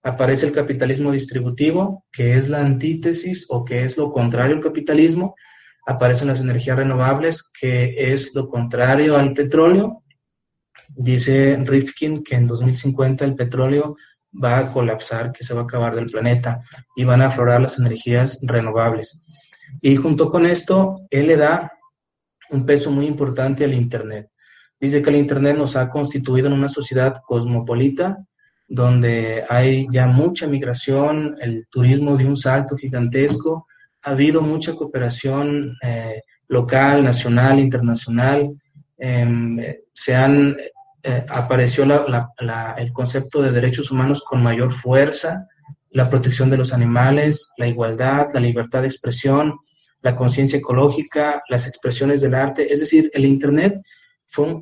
[0.03, 5.33] Aparece el capitalismo distributivo, que es la antítesis o que es lo contrario al capitalismo.
[5.87, 10.03] Aparecen las energías renovables, que es lo contrario al petróleo.
[10.89, 13.95] Dice Rifkin que en 2050 el petróleo
[14.43, 16.59] va a colapsar, que se va a acabar del planeta
[16.95, 19.21] y van a aflorar las energías renovables.
[19.81, 21.71] Y junto con esto, él le da
[22.49, 24.29] un peso muy importante al Internet.
[24.79, 28.17] Dice que el Internet nos ha constituido en una sociedad cosmopolita,
[28.67, 33.65] donde hay ya mucha migración, el turismo de un salto gigantesco,
[34.07, 38.49] ha habido mucha cooperación eh, local, nacional, internacional,
[38.97, 39.59] em,
[39.93, 40.55] se han
[41.03, 45.45] eh, apareció el concepto de derechos humanos con mayor fuerza,
[45.91, 49.57] la protección de los animales, la igualdad, la libertad de expresión,
[50.01, 52.73] la conciencia ecológica, las expresiones del arte.
[52.73, 53.81] Es decir, el Internet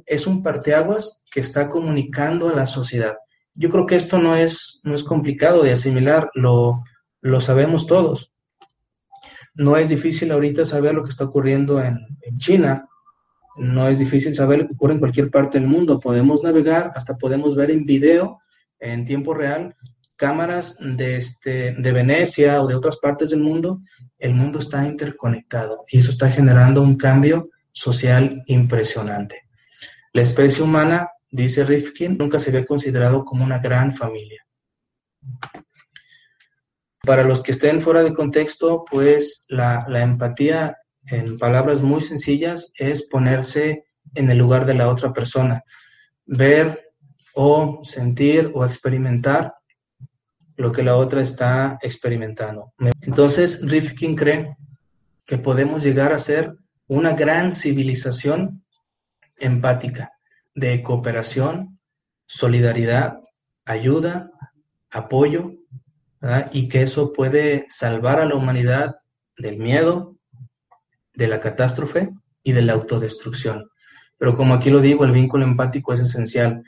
[0.06, 3.16] es un parteaguas que está comunicando a la sociedad.
[3.54, 6.84] Yo creo que esto no es, no es complicado de asimilar, lo,
[7.22, 8.35] lo sabemos todos.
[9.56, 11.98] No es difícil ahorita saber lo que está ocurriendo en,
[12.38, 12.88] China,
[13.58, 16.00] no es difícil saber lo que ocurre en cualquier parte del mundo.
[16.00, 18.40] Podemos navegar, hasta podemos ver en video,
[18.80, 19.76] en tiempo real,
[20.18, 23.82] cámaras de, este, de Venecia o de otras partes del mundo.
[24.18, 29.44] El mundo está interconectado y eso está generando un cambio social impresionante.
[30.14, 34.46] La especie humana, dice Rifkin, nunca se había considerado como una gran familia.
[37.06, 43.04] Para los que estén fuera de contexto, pues la, empatía en palabras muy sencillas, es
[43.04, 45.64] ponerse en el lugar de la otra persona,
[46.26, 46.92] ver
[47.34, 49.54] o sentir o experimentar
[50.58, 52.74] lo que la otra está experimentando.
[53.02, 54.56] Entonces, Rifkin cree
[55.26, 56.56] que podemos llegar a ser
[56.88, 58.64] una gran civilización
[59.38, 60.12] empática,
[60.54, 61.80] de cooperación,
[62.26, 63.20] solidaridad,
[63.66, 64.32] ayuda,
[64.90, 65.52] apoyo,
[66.52, 68.96] y que eso puede salvar a la humanidad
[69.38, 70.16] del miedo,
[71.14, 72.12] de la catástrofe
[72.44, 73.70] y de la autodestrucción.
[74.18, 76.64] Pero como aquí lo digo, el vínculo empático es esencial.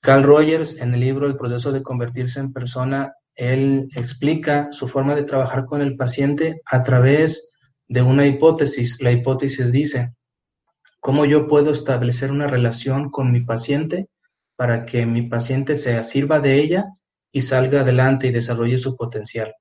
[0.00, 5.14] Carl Rogers, en el libro El proceso de convertirse en persona, él explica su forma
[5.14, 7.50] de trabajar con el paciente a través
[7.88, 9.00] de una hipótesis.
[9.02, 10.14] La hipótesis dice,
[11.00, 14.08] ¿cómo yo puedo establecer una relación con mi paciente
[14.56, 16.86] para que mi paciente se sirva de ella
[17.36, 19.54] y salga adelante y desarrolle su potencial?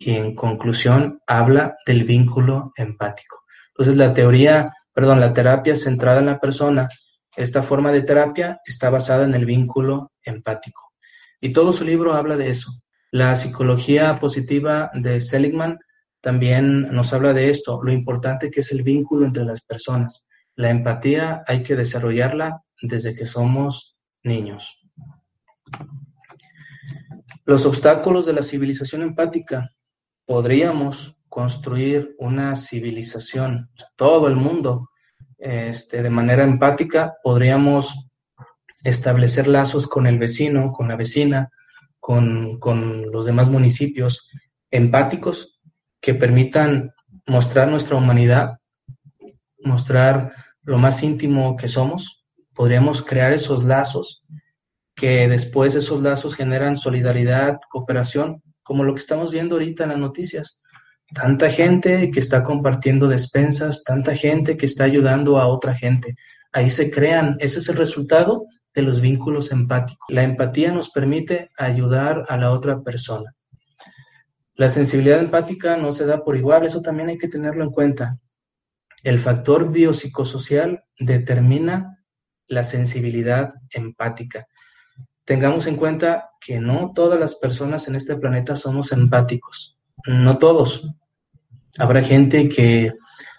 [0.00, 3.44] y en conclusión habla del vínculo empático.
[3.68, 6.88] Entonces la teoría, perdón, la terapia centrada en la persona,
[7.36, 10.94] esta forma de terapia está basada en el vínculo empático.
[11.38, 12.72] Y todo su libro habla de eso.
[13.12, 15.78] La psicología positiva de Seligman
[16.22, 20.26] también nos habla de esto, lo importante que es el vínculo entre las personas.
[20.56, 24.78] La empatía hay que desarrollarla desde que somos niños.
[27.50, 29.72] Los obstáculos de la civilización empática
[30.24, 34.90] podríamos construir una civilización, todo el mundo,
[35.36, 38.08] este, de manera empática, podríamos
[38.84, 41.50] establecer lazos con el vecino, con la vecina,
[41.98, 44.28] con, con los demás municipios
[44.70, 45.60] empáticos
[46.00, 46.92] que permitan
[47.26, 48.60] mostrar nuestra humanidad,
[49.64, 50.30] mostrar
[50.62, 52.24] lo más íntimo que somos.
[52.54, 54.22] Podríamos crear esos lazos
[55.00, 59.98] que después esos lazos generan solidaridad, cooperación, como lo que estamos viendo ahorita en las
[59.98, 60.60] noticias.
[61.14, 66.16] Tanta gente que está compartiendo despensas, tanta gente que está ayudando a otra gente.
[66.52, 68.44] Ahí se crean, ese es el resultado
[68.74, 70.06] de los vínculos empáticos.
[70.10, 73.34] La empatía nos permite ayudar a la otra persona.
[74.52, 78.18] La sensibilidad empática no se da por igual, eso también hay que tenerlo en cuenta.
[79.02, 82.04] El factor biopsicosocial determina
[82.48, 84.46] la sensibilidad empática.
[85.24, 90.86] Tengamos en cuenta que no todas las personas en este planeta somos empáticos, no todos.
[91.78, 92.92] Habrá gente que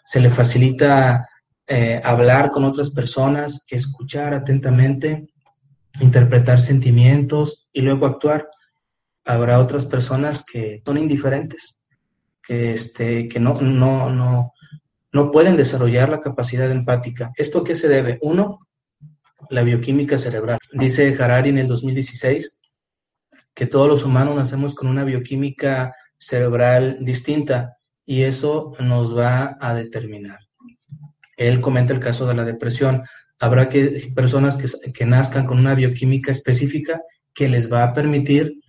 [0.03, 1.27] se le facilita
[1.67, 5.27] eh, hablar con otras personas, escuchar atentamente,
[5.99, 8.49] interpretar sentimientos y luego actuar.
[9.25, 11.79] Habrá otras personas que son indiferentes,
[12.41, 14.53] que, este, que no, no, no,
[15.11, 17.31] no pueden desarrollar la capacidad empática.
[17.35, 18.17] ¿Esto qué se debe?
[18.21, 18.67] Uno,
[19.49, 20.59] la bioquímica cerebral.
[20.73, 22.57] Dice Harari en el 2016
[23.53, 29.73] que todos los humanos nacemos con una bioquímica cerebral distinta y eso nos va a
[29.73, 30.39] determinar.
[31.37, 33.03] Él comenta el caso de la depresión.
[33.39, 37.01] Habrá que, personas que, que nazcan con una bioquímica específica
[37.33, 38.59] que les va a permitir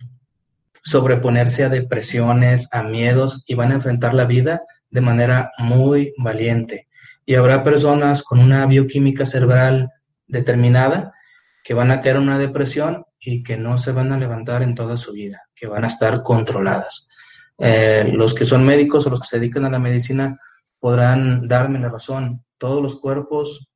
[0.83, 6.87] sobreponerse a depresiones, a miedos y van a enfrentar la vida de manera muy valiente.
[7.25, 9.89] Y habrá personas con una bioquímica cerebral
[10.33, 11.13] determinada
[11.63, 14.75] que van a caer en una depresión y que no se van a levantar en
[14.75, 17.07] toda su vida, que van a estar controladas.
[17.57, 20.37] Eh, los que son médicos o los que se dedican a la medicina
[20.79, 23.67] podrán darme la razón todos los cuerpos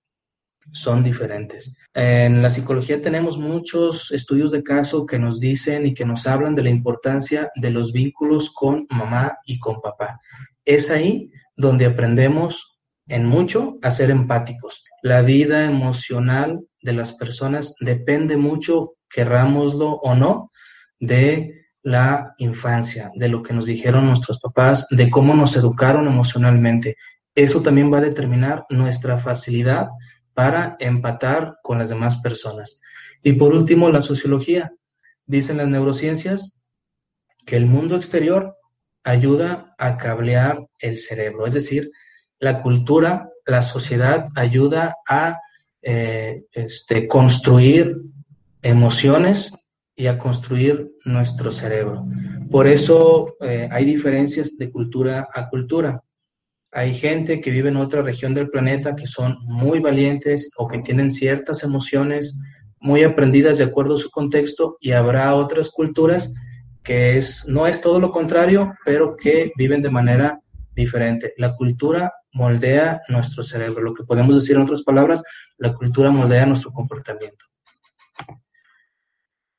[0.71, 1.75] son diferentes.
[1.93, 6.55] En la psicología tenemos muchos estudios de caso que nos dicen y que nos hablan
[6.55, 10.17] de la importancia de los vínculos con mamá y con papá.
[10.63, 14.83] Es ahí donde aprendemos en mucho a ser empáticos.
[15.01, 20.51] La vida emocional de las personas depende mucho, querrámoslo o no,
[20.99, 26.97] de la infancia, de lo que nos dijeron nuestros papás, de cómo nos educaron emocionalmente
[27.37, 29.89] eso también va a determinar nuestra facilidad
[30.33, 32.79] para empatar con las demás personas.
[33.21, 34.73] Y por último, la sociología.
[35.27, 36.57] Dicen las neurociencias
[37.45, 38.55] que el mundo exterior
[39.03, 41.91] ayuda a cablear el cerebro, es decir,
[42.39, 45.39] la cultura, la sociedad ayuda a
[45.81, 47.97] eh, este, construir
[48.61, 49.51] emociones
[49.95, 52.05] y a construir nuestro cerebro.
[52.51, 56.03] Por eso eh, hay diferencias de cultura a cultura.
[56.71, 60.79] Hay gente que vive en otra región del planeta que son muy valientes o que
[60.79, 62.37] tienen ciertas emociones
[62.79, 66.33] muy aprendidas de acuerdo a su contexto y habrá otras culturas
[66.83, 70.39] que es, no es todo lo contrario, pero que viven de manera
[70.73, 71.33] diferente.
[71.37, 73.81] La cultura moldea nuestro cerebro.
[73.81, 75.23] Lo que podemos decir en otras palabras,
[75.57, 77.45] la cultura moldea nuestro comportamiento.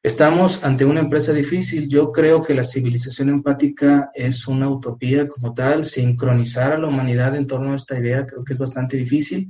[0.01, 1.89] Estamos ante una empresa difícil.
[1.89, 5.85] Yo creo que la civilización empática es una utopía como tal.
[5.85, 9.49] Sincronizar a la humanidad en torno a esta idea creo que es bastante difícil,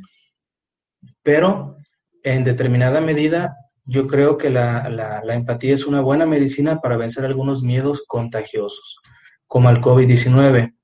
[1.22, 1.76] pero
[2.22, 3.54] en determinada medida
[3.84, 8.98] yo creo que la, la empatía es una buena medicina para vencer algunos miedos contagiosos,
[9.46, 10.74] como el COVID-19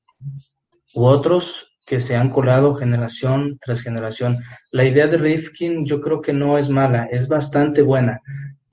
[0.95, 4.39] u otros que se han colado generación tras generación.
[4.71, 8.21] La idea de Rifkin yo creo que no es mala, es bastante buena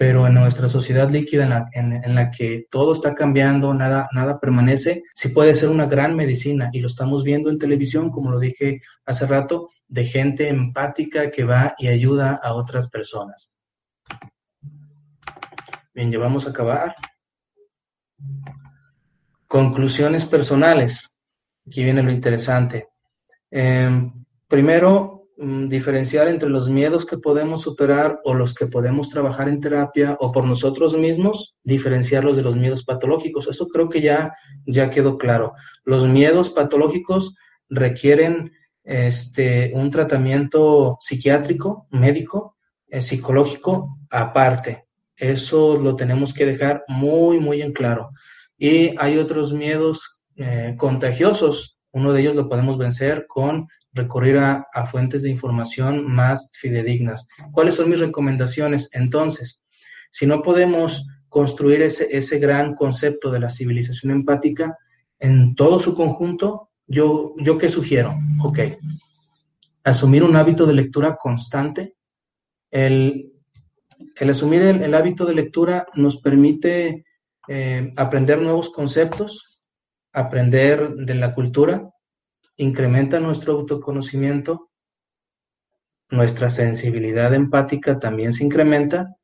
[0.01, 5.29] pero en nuestra sociedad líquida en la, que todo está cambiando, nada, nada permanece, sí
[5.29, 9.27] puede ser una gran medicina y lo estamos viendo en televisión, como lo dije hace
[9.27, 13.53] rato, de gente empática que va y ayuda a otras personas.
[15.93, 16.95] Bien, ya vamos a acabar.
[19.45, 21.15] Conclusiones personales.
[21.67, 22.87] Aquí viene lo interesante.
[23.51, 24.11] Em,
[24.47, 29.59] primero, Mm, diferenciar entre los miedos que podemos superar o los que podemos trabajar en
[29.59, 33.47] terapia o por nosotros mismos, diferenciarlos de los miedos patológicos.
[33.47, 34.33] Eso creo que ya,
[34.67, 35.53] ya quedó claro.
[35.83, 37.33] Los miedos patológicos
[37.69, 38.51] requieren
[38.83, 42.55] este, un tratamiento psiquiátrico, médico,
[42.87, 44.85] eh, psicológico aparte.
[45.15, 48.11] Eso lo tenemos que dejar muy, muy en claro.
[48.59, 51.79] Y hay otros miedos eh, contagiosos.
[51.91, 57.27] Uno de ellos lo podemos vencer con recurrir a, fuentes de información más fidedignas.
[57.51, 58.89] ¿Cuáles son mis recomendaciones?
[58.93, 59.61] Entonces,
[60.11, 64.77] si no podemos construir ese, ese gran concepto de la civilización empática
[65.19, 68.15] en todo su conjunto, yo, yo qué sugiero?
[68.43, 68.59] Ok,
[69.83, 71.95] asumir un hábito de lectura constante.
[72.69, 73.33] El,
[74.19, 77.05] asumir el, hábito de lectura nos permite
[77.47, 79.50] eh, aprender nuevos conceptos,
[80.13, 81.89] aprender de la cultura,
[82.57, 84.71] incrementa nuestro autoconocimiento,
[86.09, 89.15] nuestra sensibilidad empática también se incrementa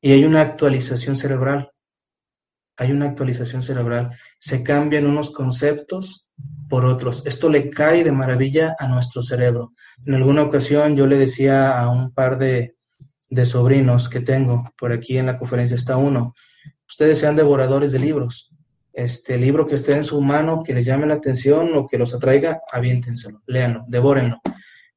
[0.00, 1.70] y hay una actualización cerebral.
[2.76, 4.12] Hay una actualización cerebral.
[4.38, 6.28] Se cambian unos conceptos
[6.68, 7.22] por otros.
[7.26, 9.72] Esto le cae de maravilla a nuestro cerebro.
[10.06, 12.74] En alguna ocasión yo le decía a un par de,
[13.44, 16.34] sobrinos que tengo, por aquí en la conferencia está uno,
[16.88, 18.52] ustedes sean devoradores de libros.
[18.98, 22.12] Este libro que esté en su mano, que les llame la atención o que los
[22.12, 24.40] atraiga, aviéntenselo, léanlo, devórenlo.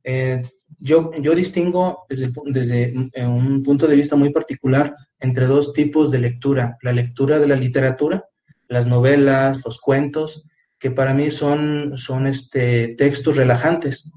[0.04, 0.42] Eh,
[0.80, 2.94] yo, yo distingo desde, desde
[3.24, 6.78] un punto de vista muy particular entre dos tipos de lectura.
[6.82, 8.26] La lectura de la literatura,
[8.68, 10.48] las novelas, los cuentos,
[10.80, 14.12] que para mí son, son este, textos relajantes,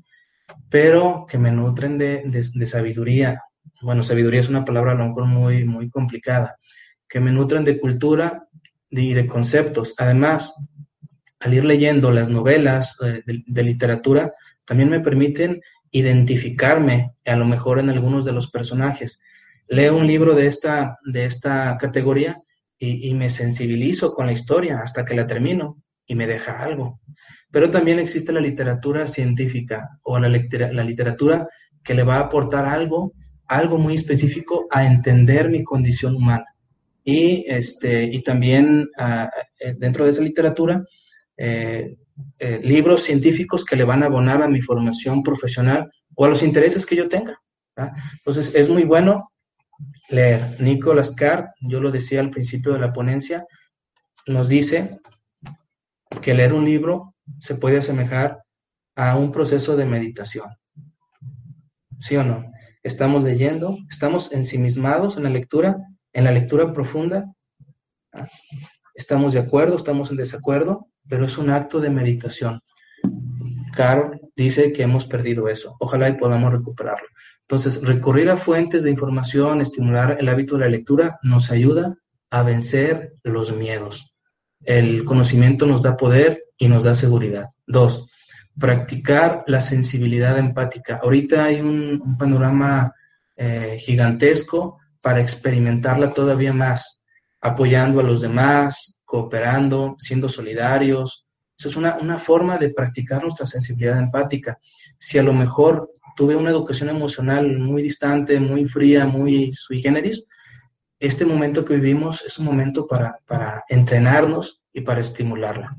[0.71, 3.43] pero que me nutren de, de, sabiduría.
[3.83, 6.57] Bueno, sabiduría es una palabra a lo mejor muy, muy complicada,
[7.07, 8.44] que me nutren de cultura
[9.03, 9.95] y de, conceptos.
[9.99, 10.55] Además,
[11.41, 14.33] al ir leyendo las novelas eh, de, literatura,
[14.65, 19.21] también me permiten identificarme a lo mejor en algunos de los personajes.
[19.69, 22.41] Leo un libro de esta, de esta categoría
[22.79, 27.01] y, y, me sensibilizo con la historia hasta que la termino y me deja algo.
[27.51, 31.47] Pero también existe la literatura científica o la, la literatura
[31.85, 33.13] que le va a aportar algo,
[33.47, 36.54] algo muy específico a entender mi condición humana.
[37.05, 39.31] Y, este, y también ah,
[39.61, 40.83] eh, dentro de esa literatura,
[41.37, 41.97] eh,
[42.39, 46.43] eh, libros científicos que le van a abonar a mi formación profesional o a los
[46.43, 47.41] intereses que yo tenga.
[48.19, 49.33] Entonces, es muy bueno
[50.09, 50.57] leer.
[50.61, 53.47] Nicolas Carr, yo lo decía al principio de la ponencia,
[54.27, 55.01] nos dice
[56.23, 58.43] que leer un libro se puede asemejar
[58.97, 60.49] a un proceso de meditación.
[62.01, 62.53] ¿Sí o no?
[62.83, 65.79] Estamos leyendo, estamos ensimismados en la lectura,
[66.15, 67.31] en la lectura profunda.
[68.95, 72.63] Estamos de acuerdo, estamos en desacuerdo, pero es un acto de meditación.
[73.75, 75.77] Carl dice que hemos perdido eso.
[75.81, 77.09] Ojalá y podamos recuperarlo.
[77.43, 81.97] Entonces, recurrir a fuentes de información, estimular el hábito de la lectura, nos ayuda
[82.31, 84.15] a vencer los miedos.
[84.61, 87.47] El conocimiento nos da poder y nos da seguridad.
[87.67, 88.07] Dos,
[88.59, 91.01] practicar la sensibilidad empática.
[91.03, 92.95] Ahorita hay un, panorama
[93.37, 97.05] eh, gigantesco para experimentarla todavía más,
[97.43, 101.27] apoyando a los demás, cooperando, siendo solidarios.
[101.59, 104.59] Eso es una, una forma de practicar nuestra sensibilidad empática.
[104.97, 110.27] Si a lo mejor tuve una educación emocional muy distante, muy fría, muy sui generis,
[110.99, 115.77] este momento que vivimos es un momento para, entrenarnos y para estimularla.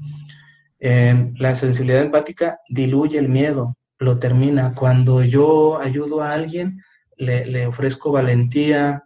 [0.78, 4.74] Eh, la sensibilidad empática diluye el miedo, lo termina.
[4.76, 6.80] Cuando yo ayudo a alguien,
[7.18, 9.06] le, le, ofrezco valentía,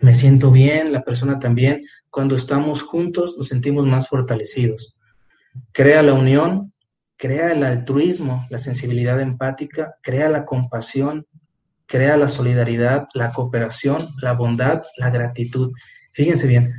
[0.00, 1.84] me siento bien, la persona también.
[2.10, 4.96] Cuando estamos juntos nos sentimos más fortalecidos.
[5.72, 6.72] Crea la unión,
[7.16, 11.26] crea el altruismo, la sensibilidad empática, crea la compasión,
[11.86, 15.72] crea la solidaridad, la cooperación, la bondad, la gratitud.
[16.12, 16.74] Fíjense bien,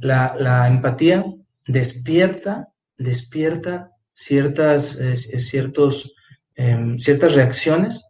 [0.00, 1.24] la, empatía
[1.66, 2.68] despierta,
[2.98, 4.98] despierta ciertas,
[5.38, 6.14] ciertos,
[6.54, 8.04] em, ciertas reacciones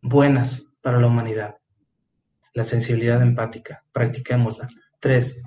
[0.00, 1.56] buenas para la humanidad.
[2.54, 4.66] La sensibilidad empática, practiquémosla.
[5.00, 5.42] Tres,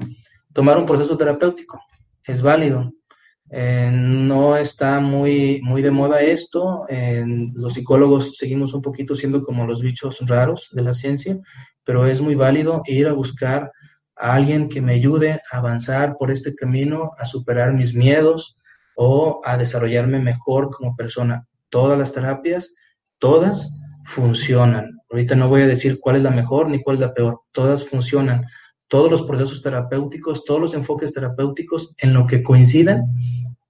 [0.54, 1.82] tomar un proceso terapéutico.
[2.24, 2.92] Es válido,
[3.50, 6.86] eh, no está muy, muy de moda esto.
[7.54, 11.40] los psicólogos seguimos un poquito siendo como los bichos raros de la ciencia,
[11.84, 13.72] pero es muy válido ir a buscar
[14.16, 18.58] a alguien que me ayude a avanzar por este camino, a superar mis miedos
[18.96, 21.46] o a desarrollarme mejor como persona.
[21.70, 22.74] Todas las terapias,
[23.20, 24.97] todas funcionan.
[25.10, 27.86] Ahorita no voy a decir cuál es la mejor ni cuál es la peor, todas
[27.86, 28.46] funcionan
[28.88, 33.04] todos los procesos terapéuticos, todos los enfoques terapéuticos en lo que coinciden,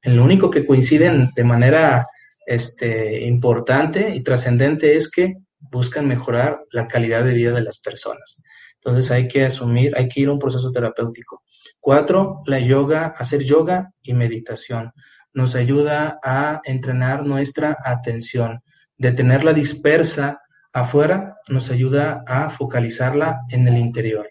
[0.02, 2.08] en lo único que coinciden de manera
[2.46, 8.42] este, importante y trascendente es que buscan mejorar la calidad de vida de las personas.
[8.76, 11.44] Entonces hay que asumir, hay que ir a un proceso terapéutico.
[11.80, 14.94] Cuatro, la yoga, hacer yoga y meditación.
[15.34, 18.62] Nos ayuda a entrenar nuestra atención.
[18.98, 20.40] De tenerla dispersa
[20.82, 24.30] afuera, nos ayuda a focalizarla en el interior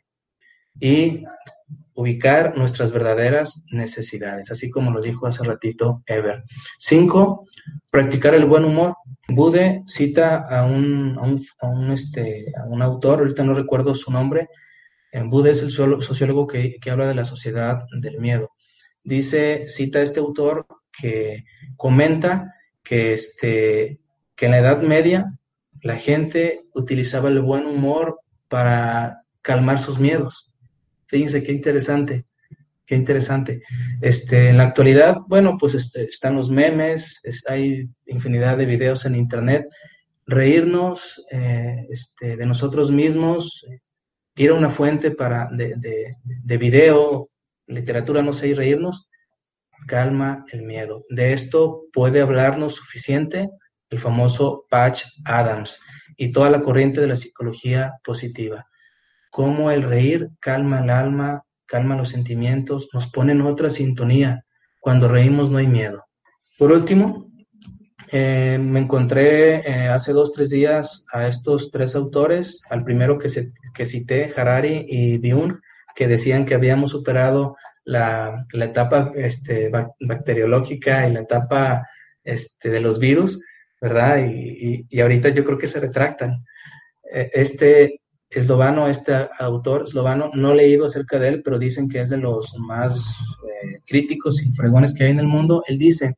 [0.79, 1.25] y
[1.95, 6.45] ubicar nuestras verdaderas necesidades, así como lo dijo hace ratito Ever.
[6.79, 7.49] Cinco,
[7.91, 8.95] practicar el buen humor.
[9.29, 14.49] Bude cita a un, a un, este, a un autor, ahorita no recuerdo su nombre,
[15.11, 18.51] eh, Bude es el sociólogo que, que habla de la sociedad del miedo.
[19.03, 21.45] Dice, cita a este autor que
[21.77, 24.01] comenta que, este,
[24.37, 25.39] que en la Edad Media
[25.87, 28.19] la gente utilizaba el buen humor
[28.49, 30.53] para calmar sus miedos.
[31.07, 32.27] Fíjense qué interesante,
[32.85, 33.63] qué interesante.
[34.01, 39.15] Este, en la actualidad, bueno, pues este, están los memes, hay infinidad de videos en
[39.15, 39.69] internet.
[40.27, 43.65] Reírnos eh, este, de nosotros mismos,
[44.35, 47.31] ir a una fuente para, de, de, de video,
[47.69, 49.09] literatura, no sé, y reírnos,
[49.87, 51.05] calma el miedo.
[51.09, 53.49] De esto puede hablarnos suficiente
[53.91, 55.81] el famoso Patch Adams
[56.17, 58.67] y toda la corriente de la psicología positiva.
[59.31, 64.45] Cómo el reír calma el alma, calma los sentimientos, nos pone en otra sintonía.
[64.81, 66.05] Cuando reímos no hay miedo.
[66.59, 67.27] Por último,
[68.13, 73.29] eh, me encontré eh, hace dos, tres días a estos tres autores, al primero que,
[73.29, 75.61] se, que cité, Harari y Byung,
[75.95, 79.71] que decían que habíamos superado la, la etapa este,
[80.01, 81.89] bacteriológica y la etapa
[82.23, 83.41] este, de los virus,
[83.81, 84.27] ¿verdad?
[84.27, 86.45] Y, y, ahorita yo creo que se retractan.
[87.13, 88.01] E, este
[88.31, 92.19] eslovano, este autor eslovano, no he leído acerca de él, pero dicen que es de
[92.19, 95.63] los más eh, críticos y fregones que hay en el mundo.
[95.67, 96.17] Él dice,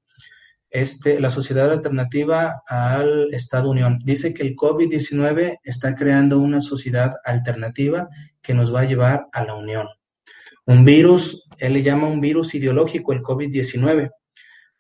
[0.71, 3.99] este, la sociedad alternativa al Estado Unión.
[4.05, 8.09] Dice que el COVID-19 está creando una sociedad alternativa
[8.43, 9.87] que nos va a llevar a la unión.
[10.67, 14.11] Un virus, él le llama un virus ideológico, el COVID-19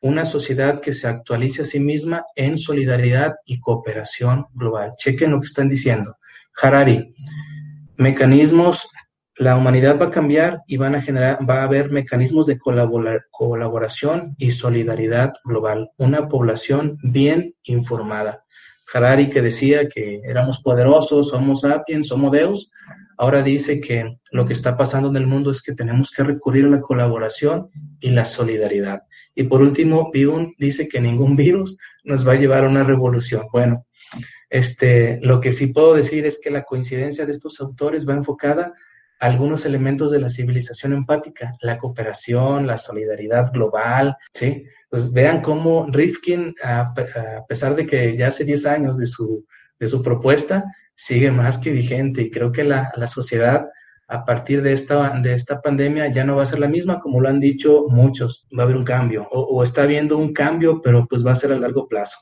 [0.00, 4.92] una sociedad que se actualice a sí misma en solidaridad y cooperación global.
[4.96, 6.16] Chequen lo que están diciendo.
[6.60, 7.14] Harari,
[7.96, 8.88] mecanismos,
[9.36, 14.34] la humanidad va a cambiar y van a generar, va a haber mecanismos de colaboración
[14.36, 15.90] y solidaridad global.
[15.96, 18.44] Una población bien informada.
[18.92, 22.70] Harari que decía que éramos poderosos, somos sapiens, somos deus,
[23.16, 26.64] ahora dice que lo que está pasando en el mundo es que tenemos que recurrir
[26.64, 27.68] a la colaboración
[28.00, 29.02] y la solidaridad.
[29.38, 33.46] Y por último, Bion dice que ningún virus nos va a llevar a una revolución.
[33.52, 33.86] Bueno,
[34.50, 38.74] este, lo que sí puedo decir es que la coincidencia de estos autores va enfocada
[39.20, 44.64] a algunos elementos de la civilización empática, la cooperación, la solidaridad global, ¿sí?
[44.90, 46.92] Pues vean cómo Rifkin, a,
[47.46, 49.46] pesar de que ya hace 10 años de su,
[49.78, 50.64] de su propuesta,
[50.96, 53.68] sigue más que vigente y creo que la, la sociedad
[54.08, 57.20] a partir de esta, de esta pandemia ya no va a ser la misma, como
[57.20, 61.06] lo han dicho muchos, va a haber un cambio, o, está habiendo un cambio, pero
[61.06, 62.18] pues va a ser a largo plazo.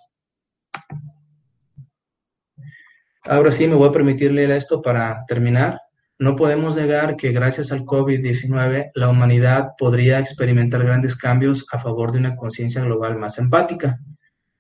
[3.23, 5.81] Ahora sí, me voy a permitir leer esto para terminar.
[6.19, 12.11] No podemos negar que gracias al COVID-19 la humanidad podría experimentar grandes cambios a favor
[12.11, 13.99] de una conciencia global más empática.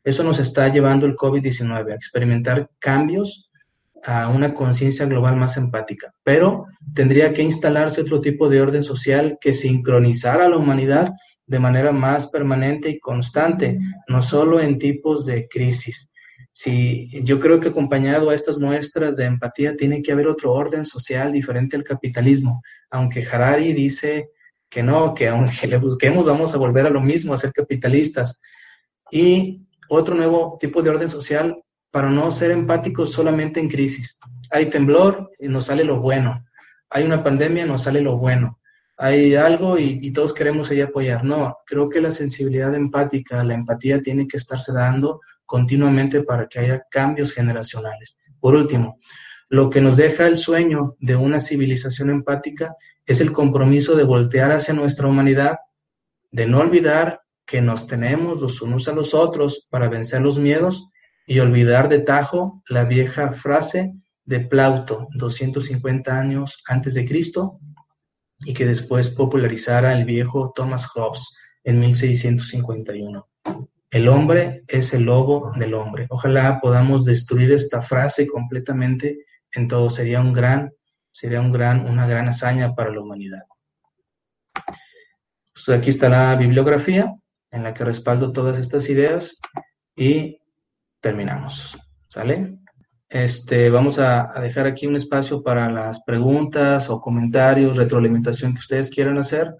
[0.04, 3.45] Eso nos está llevando el COVID-19 a experimentar cambios
[4.04, 9.38] a una conciencia global más empática, pero tendría que instalarse otro tipo de orden social
[9.40, 11.12] que sincronizara a la humanidad
[11.46, 13.78] de manera más permanente y constante,
[14.08, 16.12] no solo en tipos de crisis.
[16.52, 20.84] Si yo creo que acompañado a estas muestras de empatía tiene que haber otro orden
[20.86, 24.30] social diferente al capitalismo, aunque Harari dice
[24.68, 28.40] que no, que aunque le busquemos vamos a volver a lo mismo, a ser capitalistas.
[29.10, 34.18] Y otro nuevo tipo de orden social para no ser empáticos solamente en crisis.
[34.50, 36.44] Hay temblor y nos sale lo bueno.
[36.90, 38.60] Hay una pandemia, nos sale lo bueno.
[38.98, 41.24] Hay algo y, todos queremos ahí apoyar.
[41.24, 46.60] No, creo que la sensibilidad empática, la empatía tiene que estarse dando continuamente para que
[46.60, 48.16] haya cambios generacionales.
[48.40, 48.98] Por último,
[49.48, 52.74] lo que nos deja el sueño de una civilización empática
[53.04, 55.58] es el compromiso de voltear hacia nuestra humanidad,
[56.30, 60.88] de no olvidar que nos tenemos los unos a los otros para vencer los miedos
[61.26, 63.92] y olvidar de tajo la vieja frase
[64.24, 67.58] de Plauto, 250 años antes de Cristo,
[68.40, 73.26] y que después popularizara el viejo Thomas Hobbes en 1651.
[73.90, 76.06] El hombre es el lobo del hombre.
[76.10, 79.88] Ojalá podamos destruir esta frase completamente en todo.
[79.90, 80.72] Sería un gran,
[81.10, 83.42] sería un gran, una gran hazaña para la humanidad.
[85.54, 87.14] Pues aquí está la bibliografía
[87.50, 89.38] en la que respaldo todas estas ideas
[89.96, 90.38] y
[91.06, 91.78] terminamos.
[92.08, 92.58] ¿Sale?
[93.08, 98.90] Este, vamos a, dejar aquí un espacio para las preguntas o comentarios, retroalimentación que ustedes
[98.90, 99.54] quieran hacer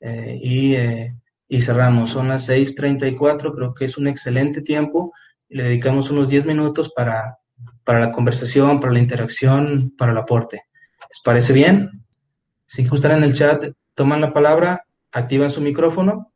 [0.00, 1.14] eh, y, eh,
[1.46, 2.10] y, cerramos.
[2.10, 5.12] Son las 6.34, creo que es un excelente tiempo.
[5.48, 7.38] Le dedicamos unos 10 minutos para,
[7.84, 10.64] para la conversación, para la interacción, para el aporte.
[11.08, 12.04] ¿Les parece bien?
[12.66, 16.32] Si gustan en el chat, toman la palabra, activan su micrófono,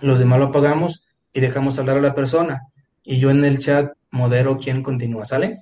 [0.00, 2.62] los demás lo apagamos y dejamos hablar a la persona
[3.02, 5.60] y yo en el chat modero quién continúa, ¿sale?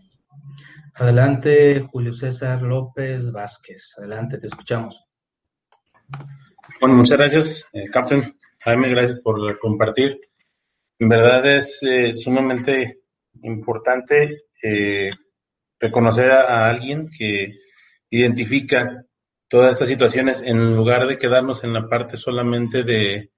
[0.95, 3.95] Adelante, Julio César López Vázquez.
[3.99, 5.05] Adelante, te escuchamos.
[6.80, 8.36] Bueno, muchas gracias, eh, Captain.
[8.61, 10.20] Jaime, gracias por compartir.
[10.99, 13.03] En verdad es eh, sumamente
[13.43, 15.11] importante eh,
[15.78, 17.55] reconocer a, alguien que
[18.11, 19.05] identifica
[19.47, 23.30] todas estas situaciones en lugar de quedarnos en la parte solamente de,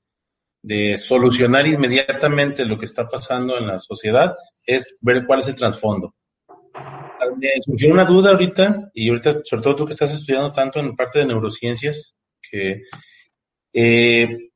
[0.62, 4.34] de solucionar inmediatamente lo que está pasando en la sociedad,
[4.66, 6.14] es ver cuál es el trasfondo.
[7.38, 10.96] Me surgió una duda ahorita, y ahorita, sobre todo tú que estás estudiando tanto en
[10.96, 12.16] parte de neurociencias,
[12.50, 12.82] que
[13.72, 14.50] eh,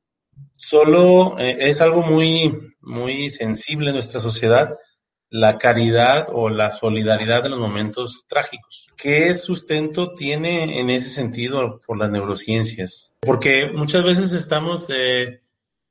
[0.53, 4.77] solo eh, es algo muy, muy sensible en nuestra sociedad,
[5.31, 8.87] la caridad o la solidaridad en los momentos trágicos.
[8.97, 13.15] ¿Qué sustento tiene en ese sentido por las neurociencias?
[13.21, 15.41] Porque muchas veces estamos, eh,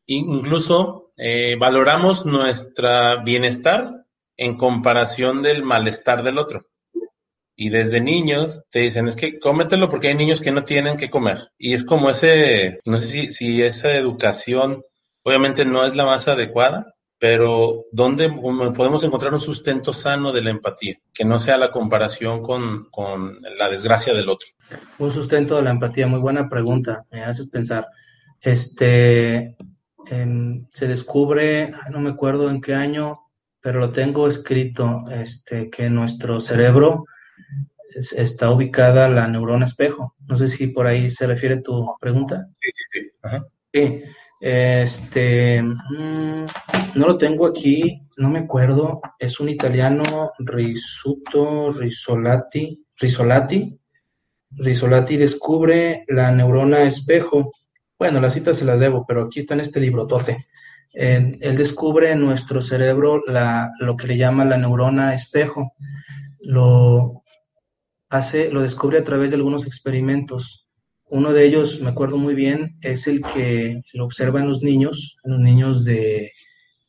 [0.06, 4.06] incluso eh, valoramos nuestra bienestar
[4.38, 6.66] en comparación del malestar del otro.
[7.56, 11.10] Y desde niños te dicen, es que cómetelo porque hay niños que no tienen que
[11.10, 11.52] comer.
[11.58, 14.84] Y es como ese, no sé si, si esa educación
[15.24, 16.94] obviamente no es la más adecuada,
[17.24, 18.28] pero ¿dónde
[18.76, 20.98] podemos encontrar un sustento sano de la empatía?
[21.14, 24.50] Que no sea la comparación con, con la desgracia del otro.
[25.00, 27.88] Un sustento de la empatía, muy buena pregunta, me haces pensar.
[28.42, 29.56] Este,
[30.06, 33.14] se descubre, no me acuerdo en qué año,
[33.62, 37.06] pero lo tengo escrito, este, que nuestro cerebro
[37.96, 40.16] está ubicada la neurona espejo.
[40.28, 42.48] No sé si por ahí se refiere tu pregunta.
[42.54, 43.12] Sí, sí, sí.
[43.22, 43.46] Ajá.
[43.72, 44.04] Sí.
[44.40, 46.46] Este, mm,
[46.96, 49.02] no lo tengo aquí, no me acuerdo.
[49.18, 52.86] Es un italiano, Risuto Risolati.
[52.98, 53.80] Risolati.
[54.52, 57.52] Risolati descubre la neurona espejo.
[57.98, 60.38] Bueno, las citas se las debo, pero aquí está en este libro, Tote.
[60.94, 65.74] él descubre en nuestro cerebro la, lo que le llama la neurona espejo.
[66.42, 67.24] Lo,
[68.10, 70.68] hace, lo descubre a través de algunos experimentos.
[71.06, 75.18] Uno de ellos, me acuerdo muy bien, es el que lo observa en los niños,
[75.24, 76.32] en los niños de,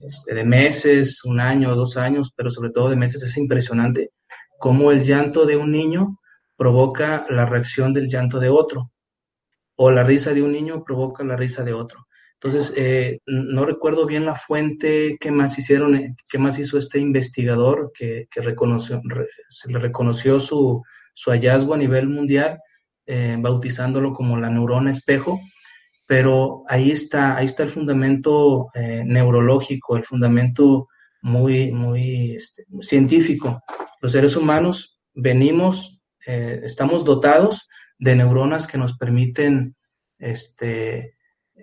[0.00, 3.22] este, de meses, un año, dos años, pero sobre todo de meses.
[3.22, 4.10] Es impresionante
[4.58, 6.18] cómo el llanto de un niño
[6.56, 8.90] provoca la reacción del llanto de otro,
[9.76, 12.06] o la risa de un niño provoca la risa de otro.
[12.44, 16.98] Entonces, eh, no recuerdo bien la fuente que más hicieron, eh, qué más hizo este
[16.98, 19.00] investigador que, reconoció,
[19.48, 20.82] se le reconoció su,
[21.14, 22.58] su hallazgo a nivel mundial,
[23.06, 25.40] eh, bautizándolo como la neurona espejo,
[26.06, 30.88] pero ahí está, ahí está el fundamento eh, neurológico, el fundamento
[31.22, 33.62] muy, muy este, científico.
[34.02, 37.68] Los seres humanos venimos, estamos dotados
[37.98, 39.76] de neuronas que nos permiten
[40.18, 41.16] este,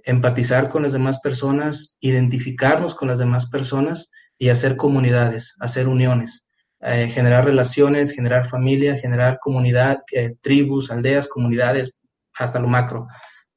[0.03, 6.45] empatizar con las demás personas, identificarnos con las demás personas y hacer comunidades, hacer uniones.
[6.83, 11.93] Eh, generar relaciones, generar familia, generar comunidad, eh, tribus, aldeas, comunidades,
[12.33, 13.05] hasta lo macro.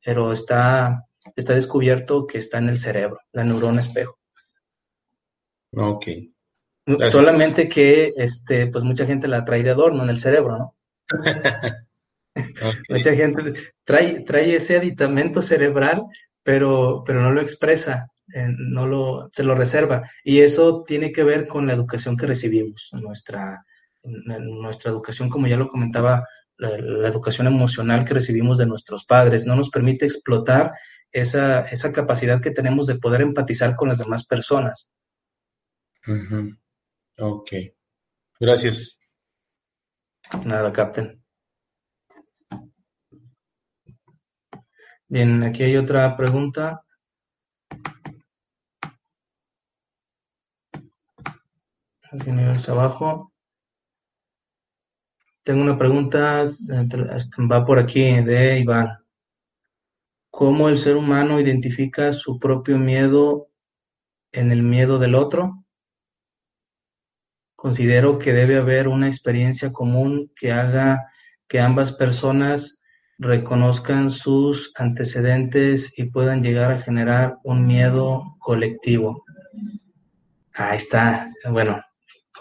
[0.05, 1.05] Pero está,
[1.35, 4.19] está descubierto que está en el cerebro, la neurona espejo.
[5.75, 6.07] Ok.
[7.11, 10.77] Solamente que este, pues mucha gente la trae de adorno en el cerebro, ¿no?
[12.89, 13.55] Mucha gente
[13.85, 16.03] trae, trae ese aditamento cerebral,
[16.43, 20.11] pero, pero no lo expresa no lo, se lo reserva.
[20.23, 23.65] Y eso tiene que ver con la educación que recibimos, nuestra,
[24.03, 26.27] nuestra educación, como ya lo comentaba,
[26.57, 30.73] la, educación emocional que recibimos de nuestros padres, no nos permite explotar
[31.11, 34.91] esa, esa capacidad que tenemos de poder empatizar con las demás personas.
[37.19, 37.51] Ok.
[38.41, 38.99] Gracias.
[40.45, 41.24] Nada, Captain.
[45.09, 46.85] Bien, aquí hay otra pregunta.
[52.69, 53.33] abajo.
[55.43, 56.53] Tengo una pregunta,
[57.51, 58.99] va por aquí, de Iván.
[60.31, 63.49] ¿Cómo el ser humano identifica su propio miedo
[64.33, 65.65] en el miedo del otro?
[67.55, 71.11] Considero que debe haber una experiencia común que haga
[71.47, 72.84] que ambas personas
[73.19, 79.25] reconozcan sus antecedentes y puedan llegar a generar un miedo colectivo.
[80.55, 81.33] Ahí está.
[81.51, 81.81] Bueno,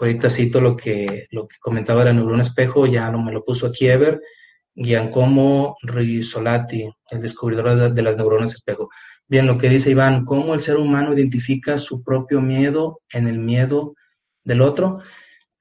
[0.00, 3.66] ahorita cito lo que, lo que comentaba la neurona espejo, ya lo, me lo puso
[3.66, 4.20] aquí Ever,
[4.74, 8.90] Giancomo Risolati, el descubridor de las neuronas espejo.
[9.26, 13.38] Bien, lo que dice Iván, ¿cómo el ser humano identifica su propio miedo en el
[13.38, 13.94] miedo
[14.42, 15.00] del otro?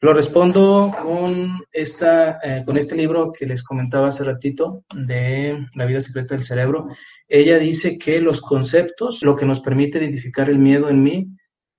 [0.04, 5.86] Lo respondo con, esta, eh, con este libro que les comentaba hace ratito de La
[5.86, 6.90] vida secreta del cerebro.
[7.26, 11.28] Ella dice que los conceptos, lo que nos permite identificar el miedo en mí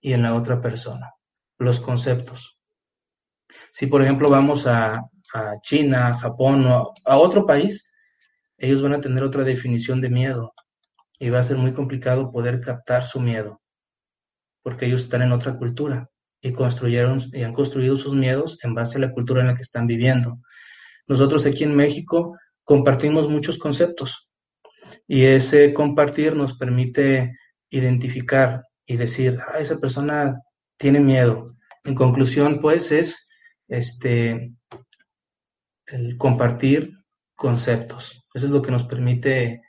[0.00, 1.12] y en la otra persona
[1.58, 2.58] los conceptos.
[3.70, 5.02] Si, por ejemplo, vamos a,
[5.60, 7.86] China, Japón o a, otro país,
[8.56, 10.54] ellos van a tener otra definición de miedo
[11.18, 13.60] y va a ser muy complicado poder captar su miedo.
[14.62, 16.08] porque ellos están en otra cultura
[16.44, 19.62] y construyeron y han construido sus miedos en base a la cultura en la que
[19.62, 20.40] están viviendo.
[21.06, 24.28] Nosotros aquí en México compartimos muchos conceptos
[25.08, 27.32] y ese compartir nos permite
[27.70, 30.38] identificar y decir, ah, esa persona
[30.76, 31.56] tiene miedo.
[31.82, 33.26] En conclusión, pues, es
[33.66, 34.52] este
[36.18, 36.92] compartir
[37.34, 38.26] conceptos.
[38.34, 39.62] Eso es lo que nos permite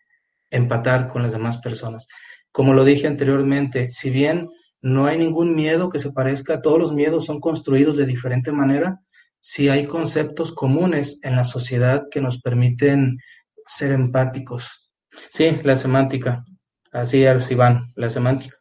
[0.51, 2.05] empatar con las demás personas.
[2.51, 4.49] Como lo dije anteriormente, si bien
[4.85, 9.01] no hay ningún miedo que se parezca, todos los miedos son construidos de diferente manera,
[9.39, 13.17] si hay conceptos comunes en la sociedad que nos permiten
[13.65, 14.91] ser empáticos.
[15.31, 16.45] Sí, la semántica.
[16.91, 18.57] Así es, Iván, la semántica.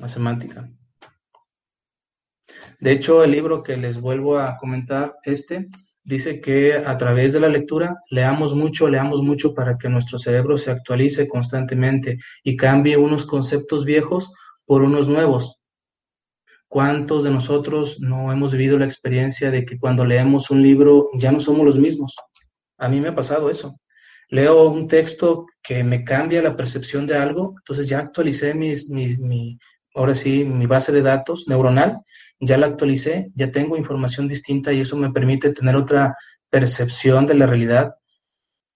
[0.00, 0.68] La semántica.
[2.80, 5.68] De hecho, el libro que les vuelvo a comentar, este,
[6.04, 10.58] dice que a través de la lectura leamos mucho, leamos mucho para que nuestro cerebro
[10.58, 14.32] se actualice constantemente y cambie unos conceptos viejos
[14.66, 15.60] por unos nuevos.
[16.68, 21.32] ¿Cuántos de nosotros no hemos vivido la experiencia de que cuando leemos un libro ya
[21.32, 22.14] no somos los mismos?
[22.78, 23.80] A mí me ha pasado eso.
[24.28, 29.58] Leo un texto que me cambia la percepción de algo, entonces ya actualicé mis, mi,
[29.94, 32.00] ahora sí, mi base de datos neuronal
[32.40, 36.14] ya la actualicé, ya tengo información distinta y eso me permite tener otra
[36.50, 37.94] percepción de la realidad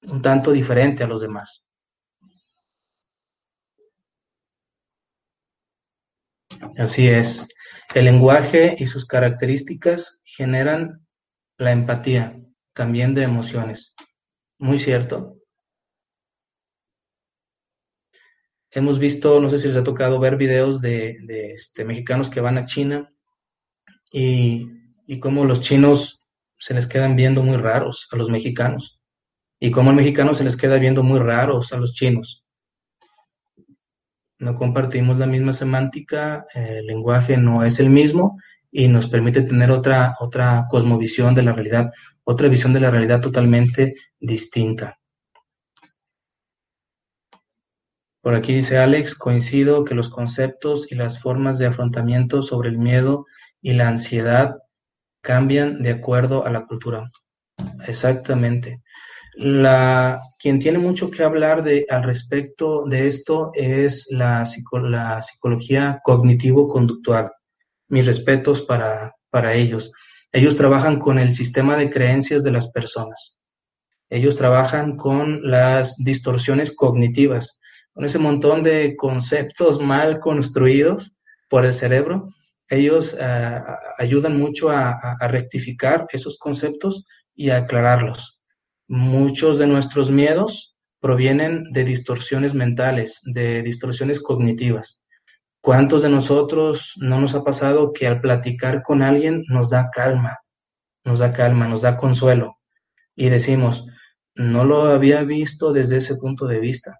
[0.03, 1.65] un tanto diferente a los demás.
[6.77, 7.47] Así es.
[7.95, 11.07] El lenguaje y sus características generan
[11.57, 12.41] la empatía,
[12.73, 13.95] también de emociones.
[14.59, 15.37] Muy cierto.
[18.71, 21.17] Hemos visto, no sé si les ha tocado ver videos de,
[21.55, 23.13] este, mexicanos que van a China
[24.13, 26.27] y, cómo los chinos
[26.59, 29.01] se les quedan viendo muy raros a los mexicanos
[29.61, 32.45] y cómo el mexicano se les queda viendo muy raros a los chinos.
[34.39, 38.39] No compartimos la misma semántica, el lenguaje no es el mismo
[38.71, 41.91] y nos permite tener otra, otra cosmovisión de la realidad,
[42.23, 44.99] otra visión de la realidad totalmente distinta.
[48.21, 52.79] Por aquí dice Alex, coincido que los conceptos y las formas de afrontamiento sobre el
[52.79, 53.25] miedo
[53.61, 54.57] y la ansiedad
[55.21, 57.11] cambian de acuerdo a la cultura.
[57.87, 58.83] Exactamente.
[59.35, 67.31] La, quien tiene mucho que hablar de, al respecto de esto es la, psicología cognitivo-conductual.
[67.89, 69.93] Mis respetos para, para ellos.
[70.33, 73.39] Ellos trabajan con el sistema de creencias de las personas.
[74.11, 77.61] Ellos trabajan con las distorsiones cognitivas,
[77.93, 81.17] con ese montón de conceptos mal construidos
[81.49, 82.29] por el cerebro
[82.69, 83.63] ellos eh,
[83.99, 87.05] ayudan mucho a, rectificar esos conceptos
[87.35, 88.41] y a aclararlos.
[88.89, 95.03] Muchos de nuestros miedos provienen de distorsiones mentales, de distorsiones cognitivas.
[95.61, 100.39] ¿Cuántos de nosotros no nos ha pasado que al platicar con alguien nos da calma,
[101.05, 102.59] nos da calma, nos da consuelo
[103.15, 103.87] y decimos,
[104.35, 106.99] no lo había visto desde ese punto de vista?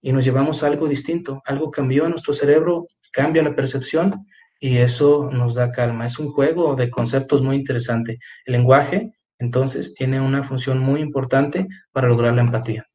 [0.00, 4.26] Y nos llevamos a algo distinto, algo cambió en nuestro cerebro, cambia la percepción
[4.60, 6.06] y eso nos da calma.
[6.06, 8.18] Es un juego de conceptos muy interesante.
[8.44, 12.86] El lenguaje, entonces, tiene una función muy importante para lograr la empatía.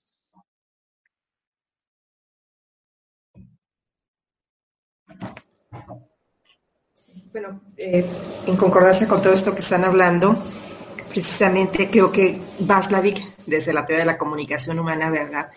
[7.31, 8.05] Bueno, eh,
[8.45, 10.37] en concordancia con todo esto que están hablando,
[11.09, 15.49] precisamente creo que Vaslavik, desde la teoría de la comunicación humana, ¿verdad?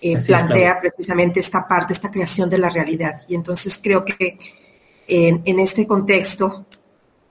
[0.00, 3.22] Eh, plantea precisamente esta parte, esta creación de la realidad.
[3.26, 4.38] Y entonces creo que
[5.06, 6.66] en, este contexto,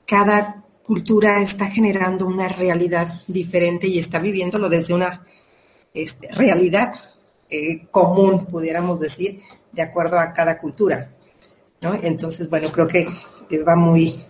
[0.06, 5.26] cada cultura está generando una realidad diferente y está viviéndolo desde una
[5.94, 6.94] este, realidad
[7.50, 11.10] eh, común, pudiéramos decir, de acuerdo a cada cultura.
[11.82, 11.94] ¿no?
[12.02, 13.08] Entonces, bueno, creo que
[13.64, 14.24] va muy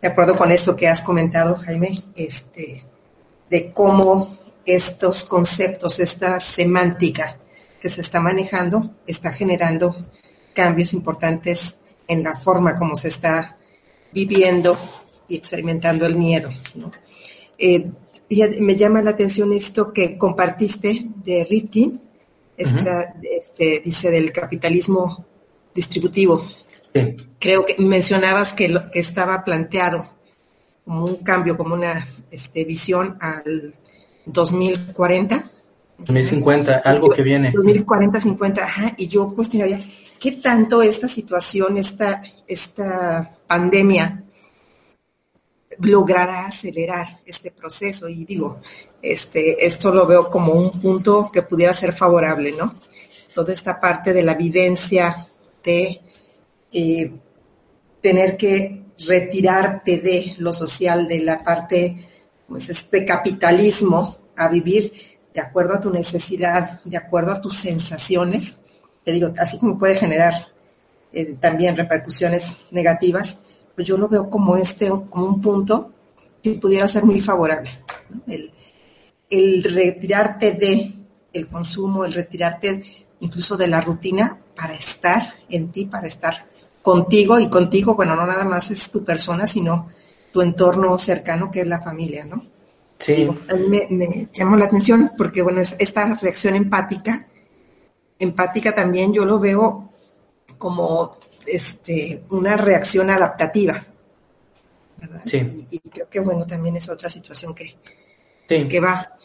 [0.00, 2.84] de acuerdo con esto que has comentado, Jaime, este,
[3.50, 7.36] de cómo estos conceptos, esta semántica
[7.80, 9.94] que se está manejando, está generando
[10.54, 11.76] cambios importantes
[12.10, 13.56] en la forma como se está
[14.12, 14.76] viviendo
[15.28, 16.50] y experimentando el miedo.
[17.56, 17.90] Eh,
[18.60, 22.00] me llama la atención esto que compartiste de Rifkin,
[22.56, 25.24] este, dice del capitalismo
[25.74, 26.44] distributivo.
[27.38, 30.10] Creo que mencionabas que, lo, que estaba planteado
[30.84, 33.74] como un cambio, como una este, visión al
[34.26, 35.50] 2040.
[35.98, 37.52] 2050, algo que viene.
[37.52, 39.80] 2040, 50, ajá, y yo cuestionaría,
[40.20, 44.22] ¿Qué tanto esta situación, esta, esta pandemia
[45.78, 48.06] logrará acelerar este proceso?
[48.06, 48.60] Y digo,
[49.00, 52.74] este, esto lo veo como un punto que pudiera ser favorable, ¿no?
[53.34, 55.26] Toda esta parte de la vivencia
[55.64, 56.02] de
[56.70, 57.12] eh,
[58.02, 62.10] tener que retirarte de lo social, de la parte,
[62.46, 64.92] pues este capitalismo, a vivir
[65.32, 68.58] de acuerdo a tu necesidad, de acuerdo a tus sensaciones,
[69.04, 70.34] te digo, así como puede generar
[71.12, 73.38] eh, también repercusiones negativas,
[73.74, 75.92] pues yo lo veo como este, como un punto
[76.42, 77.70] que pudiera ser muy favorable.
[78.26, 78.52] El,
[79.28, 80.92] el retirarte de
[81.32, 82.82] el consumo, el retirarte
[83.20, 86.46] incluso de la rutina para estar en ti, para estar
[86.82, 89.88] contigo y contigo, bueno, no nada más es tu persona, sino
[90.32, 92.42] tu entorno cercano que es la familia, ¿no?
[92.98, 93.26] Sí.
[93.48, 97.26] a mí me, llamó la atención porque, bueno, esta reacción empática,
[98.20, 99.90] empática también yo lo veo
[100.58, 103.84] como este, una reacción adaptativa,
[104.98, 105.22] ¿verdad?
[105.24, 105.66] Sí.
[105.70, 107.76] Y, creo que, bueno, también es otra situación que,
[108.46, 109.16] que va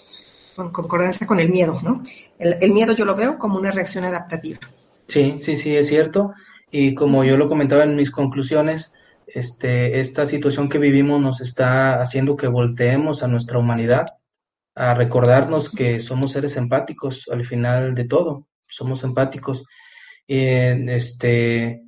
[0.55, 2.03] con concordancia con el miedo, ¿no?
[2.39, 4.59] El, el miedo yo lo veo como una reacción adaptativa.
[5.07, 6.33] Sí, sí, sí, es cierto.
[6.71, 8.91] Y como yo lo comentaba en mis conclusiones,
[9.27, 14.05] este, esta situación que vivimos nos está haciendo que volteemos a nuestra humanidad,
[14.75, 19.65] a recordarnos que somos seres empáticos al final de todo, somos empáticos.
[20.27, 21.81] Y este,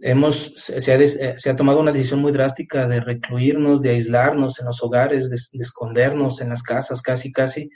[0.00, 4.66] hemos, se ha, se ha tomado una decisión muy drástica de recluirnos, de aislarnos en
[4.66, 7.70] los hogares, de, de escondernos en las casas, casi, casi.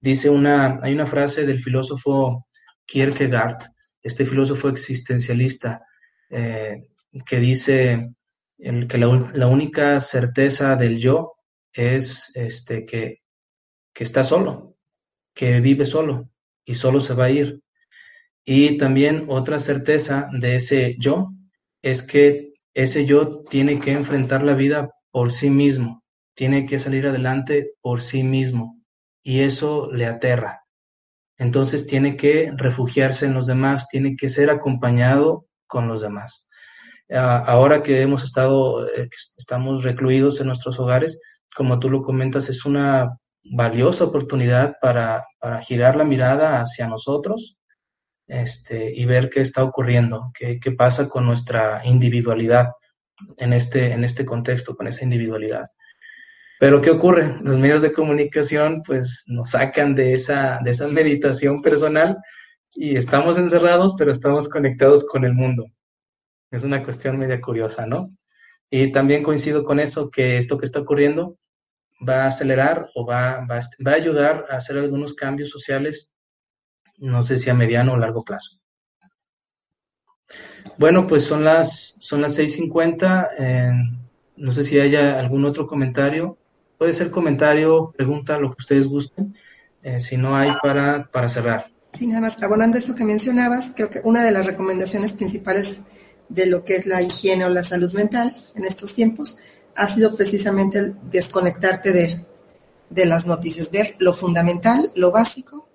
[0.00, 2.46] Dice una, hay una frase del filósofo
[2.86, 3.58] Kierkegaard,
[4.02, 5.82] este filósofo existencialista,
[6.30, 6.88] eh,
[7.26, 8.10] que dice
[8.58, 11.34] el, que la, única certeza del yo
[11.72, 13.22] es este, que,
[13.92, 14.76] que está solo,
[15.34, 16.30] que vive solo
[16.64, 17.60] y solo se va a ir.
[18.44, 21.32] Y también otra certeza de ese yo
[21.82, 27.06] es que ese yo tiene que enfrentar la vida por sí mismo, tiene que salir
[27.06, 28.80] adelante por sí mismo
[29.22, 30.62] y eso le aterra.
[31.36, 36.48] Entonces tiene que refugiarse en los demás, tiene que ser acompañado con los demás.
[37.10, 41.20] Ah, ahora que hemos estado, eh, estamos recluidos en nuestros hogares,
[41.54, 45.24] como tú lo comentas, es una valiosa oportunidad para,
[45.62, 47.57] girar la mirada hacia nosotros
[48.28, 52.68] este, y ver qué está ocurriendo, qué, qué pasa con nuestra individualidad
[53.38, 55.66] en este, en este contexto, con esa individualidad.
[56.60, 57.36] Pero ¿qué ocurre?
[57.42, 62.18] Los medios de comunicación pues nos sacan de esa, de esa meditación personal
[62.72, 65.66] y estamos encerrados, pero estamos conectados con el mundo.
[66.50, 68.10] Es una cuestión media curiosa, ¿no?
[68.70, 71.38] Y también coincido con eso, que esto que está ocurriendo
[72.06, 76.10] va a acelerar o va, va, va a ayudar a hacer algunos cambios sociales,
[76.98, 78.58] no sé si a mediano o largo plazo.
[80.76, 83.28] Bueno, pues son las, son las 6.50.
[83.38, 83.72] Eh,
[84.36, 86.38] no sé si haya algún otro comentario.
[86.76, 89.34] Puede ser comentario, pregunta, lo que ustedes gusten,
[89.82, 91.66] eh, si no hay para, para cerrar.
[91.92, 95.80] Sí, nada más, abonando esto que mencionabas, creo que una de las recomendaciones principales
[96.28, 99.38] de lo que es la higiene o la salud mental en estos tiempos
[99.74, 102.24] ha sido precisamente el desconectarte de,
[102.90, 105.67] de las noticias, ver lo fundamental, lo básico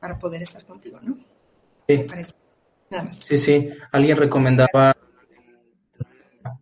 [0.00, 1.18] para poder estar contigo, ¿no?
[1.88, 2.06] Sí.
[2.90, 3.18] Nada más.
[3.18, 3.68] Sí, sí.
[3.92, 4.96] Alguien recomendaba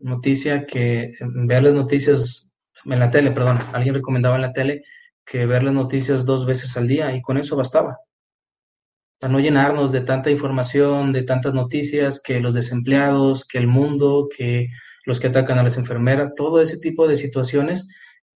[0.00, 2.48] noticia que ver las noticias
[2.84, 4.82] en la tele, perdón, alguien recomendaba en la tele
[5.24, 7.98] que ver las noticias dos veces al día y con eso bastaba.
[9.18, 14.28] Para no llenarnos de tanta información, de tantas noticias, que los desempleados, que el mundo,
[14.34, 14.68] que
[15.04, 17.88] los que atacan a las enfermeras, todo ese tipo de situaciones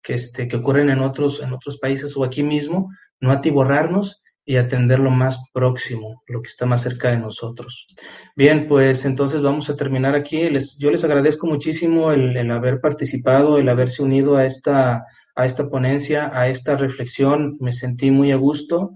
[0.03, 2.91] que, este, que ocurren en otros, en otros países o aquí mismo,
[3.21, 7.87] no atiborrarnos y atender lo más próximo, lo que está más cerca de nosotros.
[8.35, 10.51] Bien, pues entonces vamos a terminar aquí.
[10.51, 15.05] Les, yo les agradezco muchísimo el, haber participado, el haberse unido a esta,
[15.37, 17.57] a esta ponencia, a esta reflexión.
[17.61, 18.93] Me sentí muy a gusto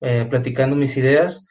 [0.00, 1.46] eh, platicando mis ideas.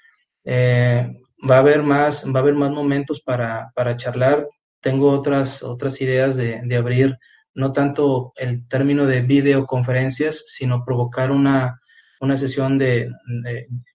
[0.46, 1.08] Eh,
[1.50, 4.48] va a haber más, va a haber más momentos para, para charlar.
[4.80, 7.18] Tengo otras, otras ideas de, de abrir
[7.56, 11.79] no tanto el término de videoconferencias, sino provocar una,
[12.20, 13.10] una sesión de,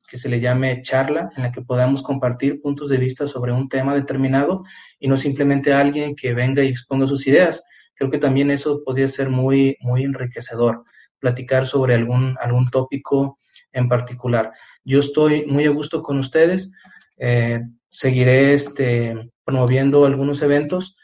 [0.09, 3.68] que se le llame charla, en la que podamos compartir puntos de vista sobre un
[3.68, 4.62] tema determinado
[4.99, 7.62] y no simplemente alguien que venga y exponga sus ideas.
[7.95, 10.85] Creo que también eso podría ser muy, muy enriquecedor,
[11.18, 13.39] platicar sobre algún, algún tópico
[13.72, 14.53] en particular.
[14.85, 16.72] Yo estoy muy a gusto con ustedes.
[17.18, 17.61] Eh,
[17.91, 20.97] seguiré este, promoviendo algunos eventos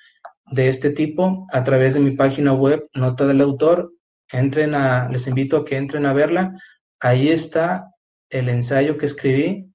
[0.50, 3.92] de este tipo a través de mi página web, Nota del Autor.
[4.32, 6.54] Entren a, les invito a que entren a verla
[7.00, 7.94] ahí está
[8.28, 9.72] el ensayo que escribí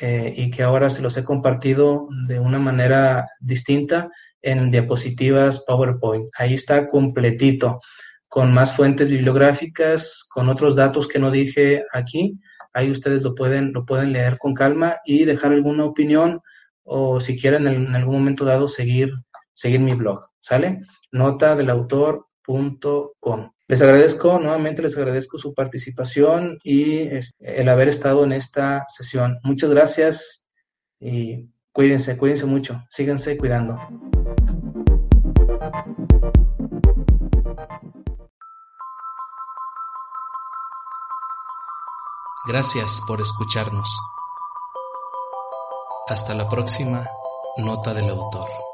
[0.00, 4.10] eh, y que ahora se los he compartido de una manera distinta
[4.42, 6.26] en diapositivas PowerPoint.
[6.38, 7.80] Ahí está completito,
[8.28, 12.38] con más fuentes bibliográficas, con otros datos que no dije aquí.
[12.72, 16.40] Ahí ustedes lo pueden, lo pueden leer con calma y dejar alguna opinión
[16.84, 19.12] o si quieren en, algún momento dado seguir,
[19.52, 20.80] seguir mi blog, ¿sale?
[21.12, 21.70] Nota del.
[23.70, 29.38] Les agradezco, nuevamente les agradezco su participación y este, el haber estado en esta sesión.
[29.42, 30.46] Muchas gracias
[30.98, 33.78] y cuídense, cuídense mucho, síganse cuidando.
[42.46, 44.00] Gracias por escucharnos.
[46.06, 47.06] Hasta la próxima
[47.58, 48.67] nota del autor.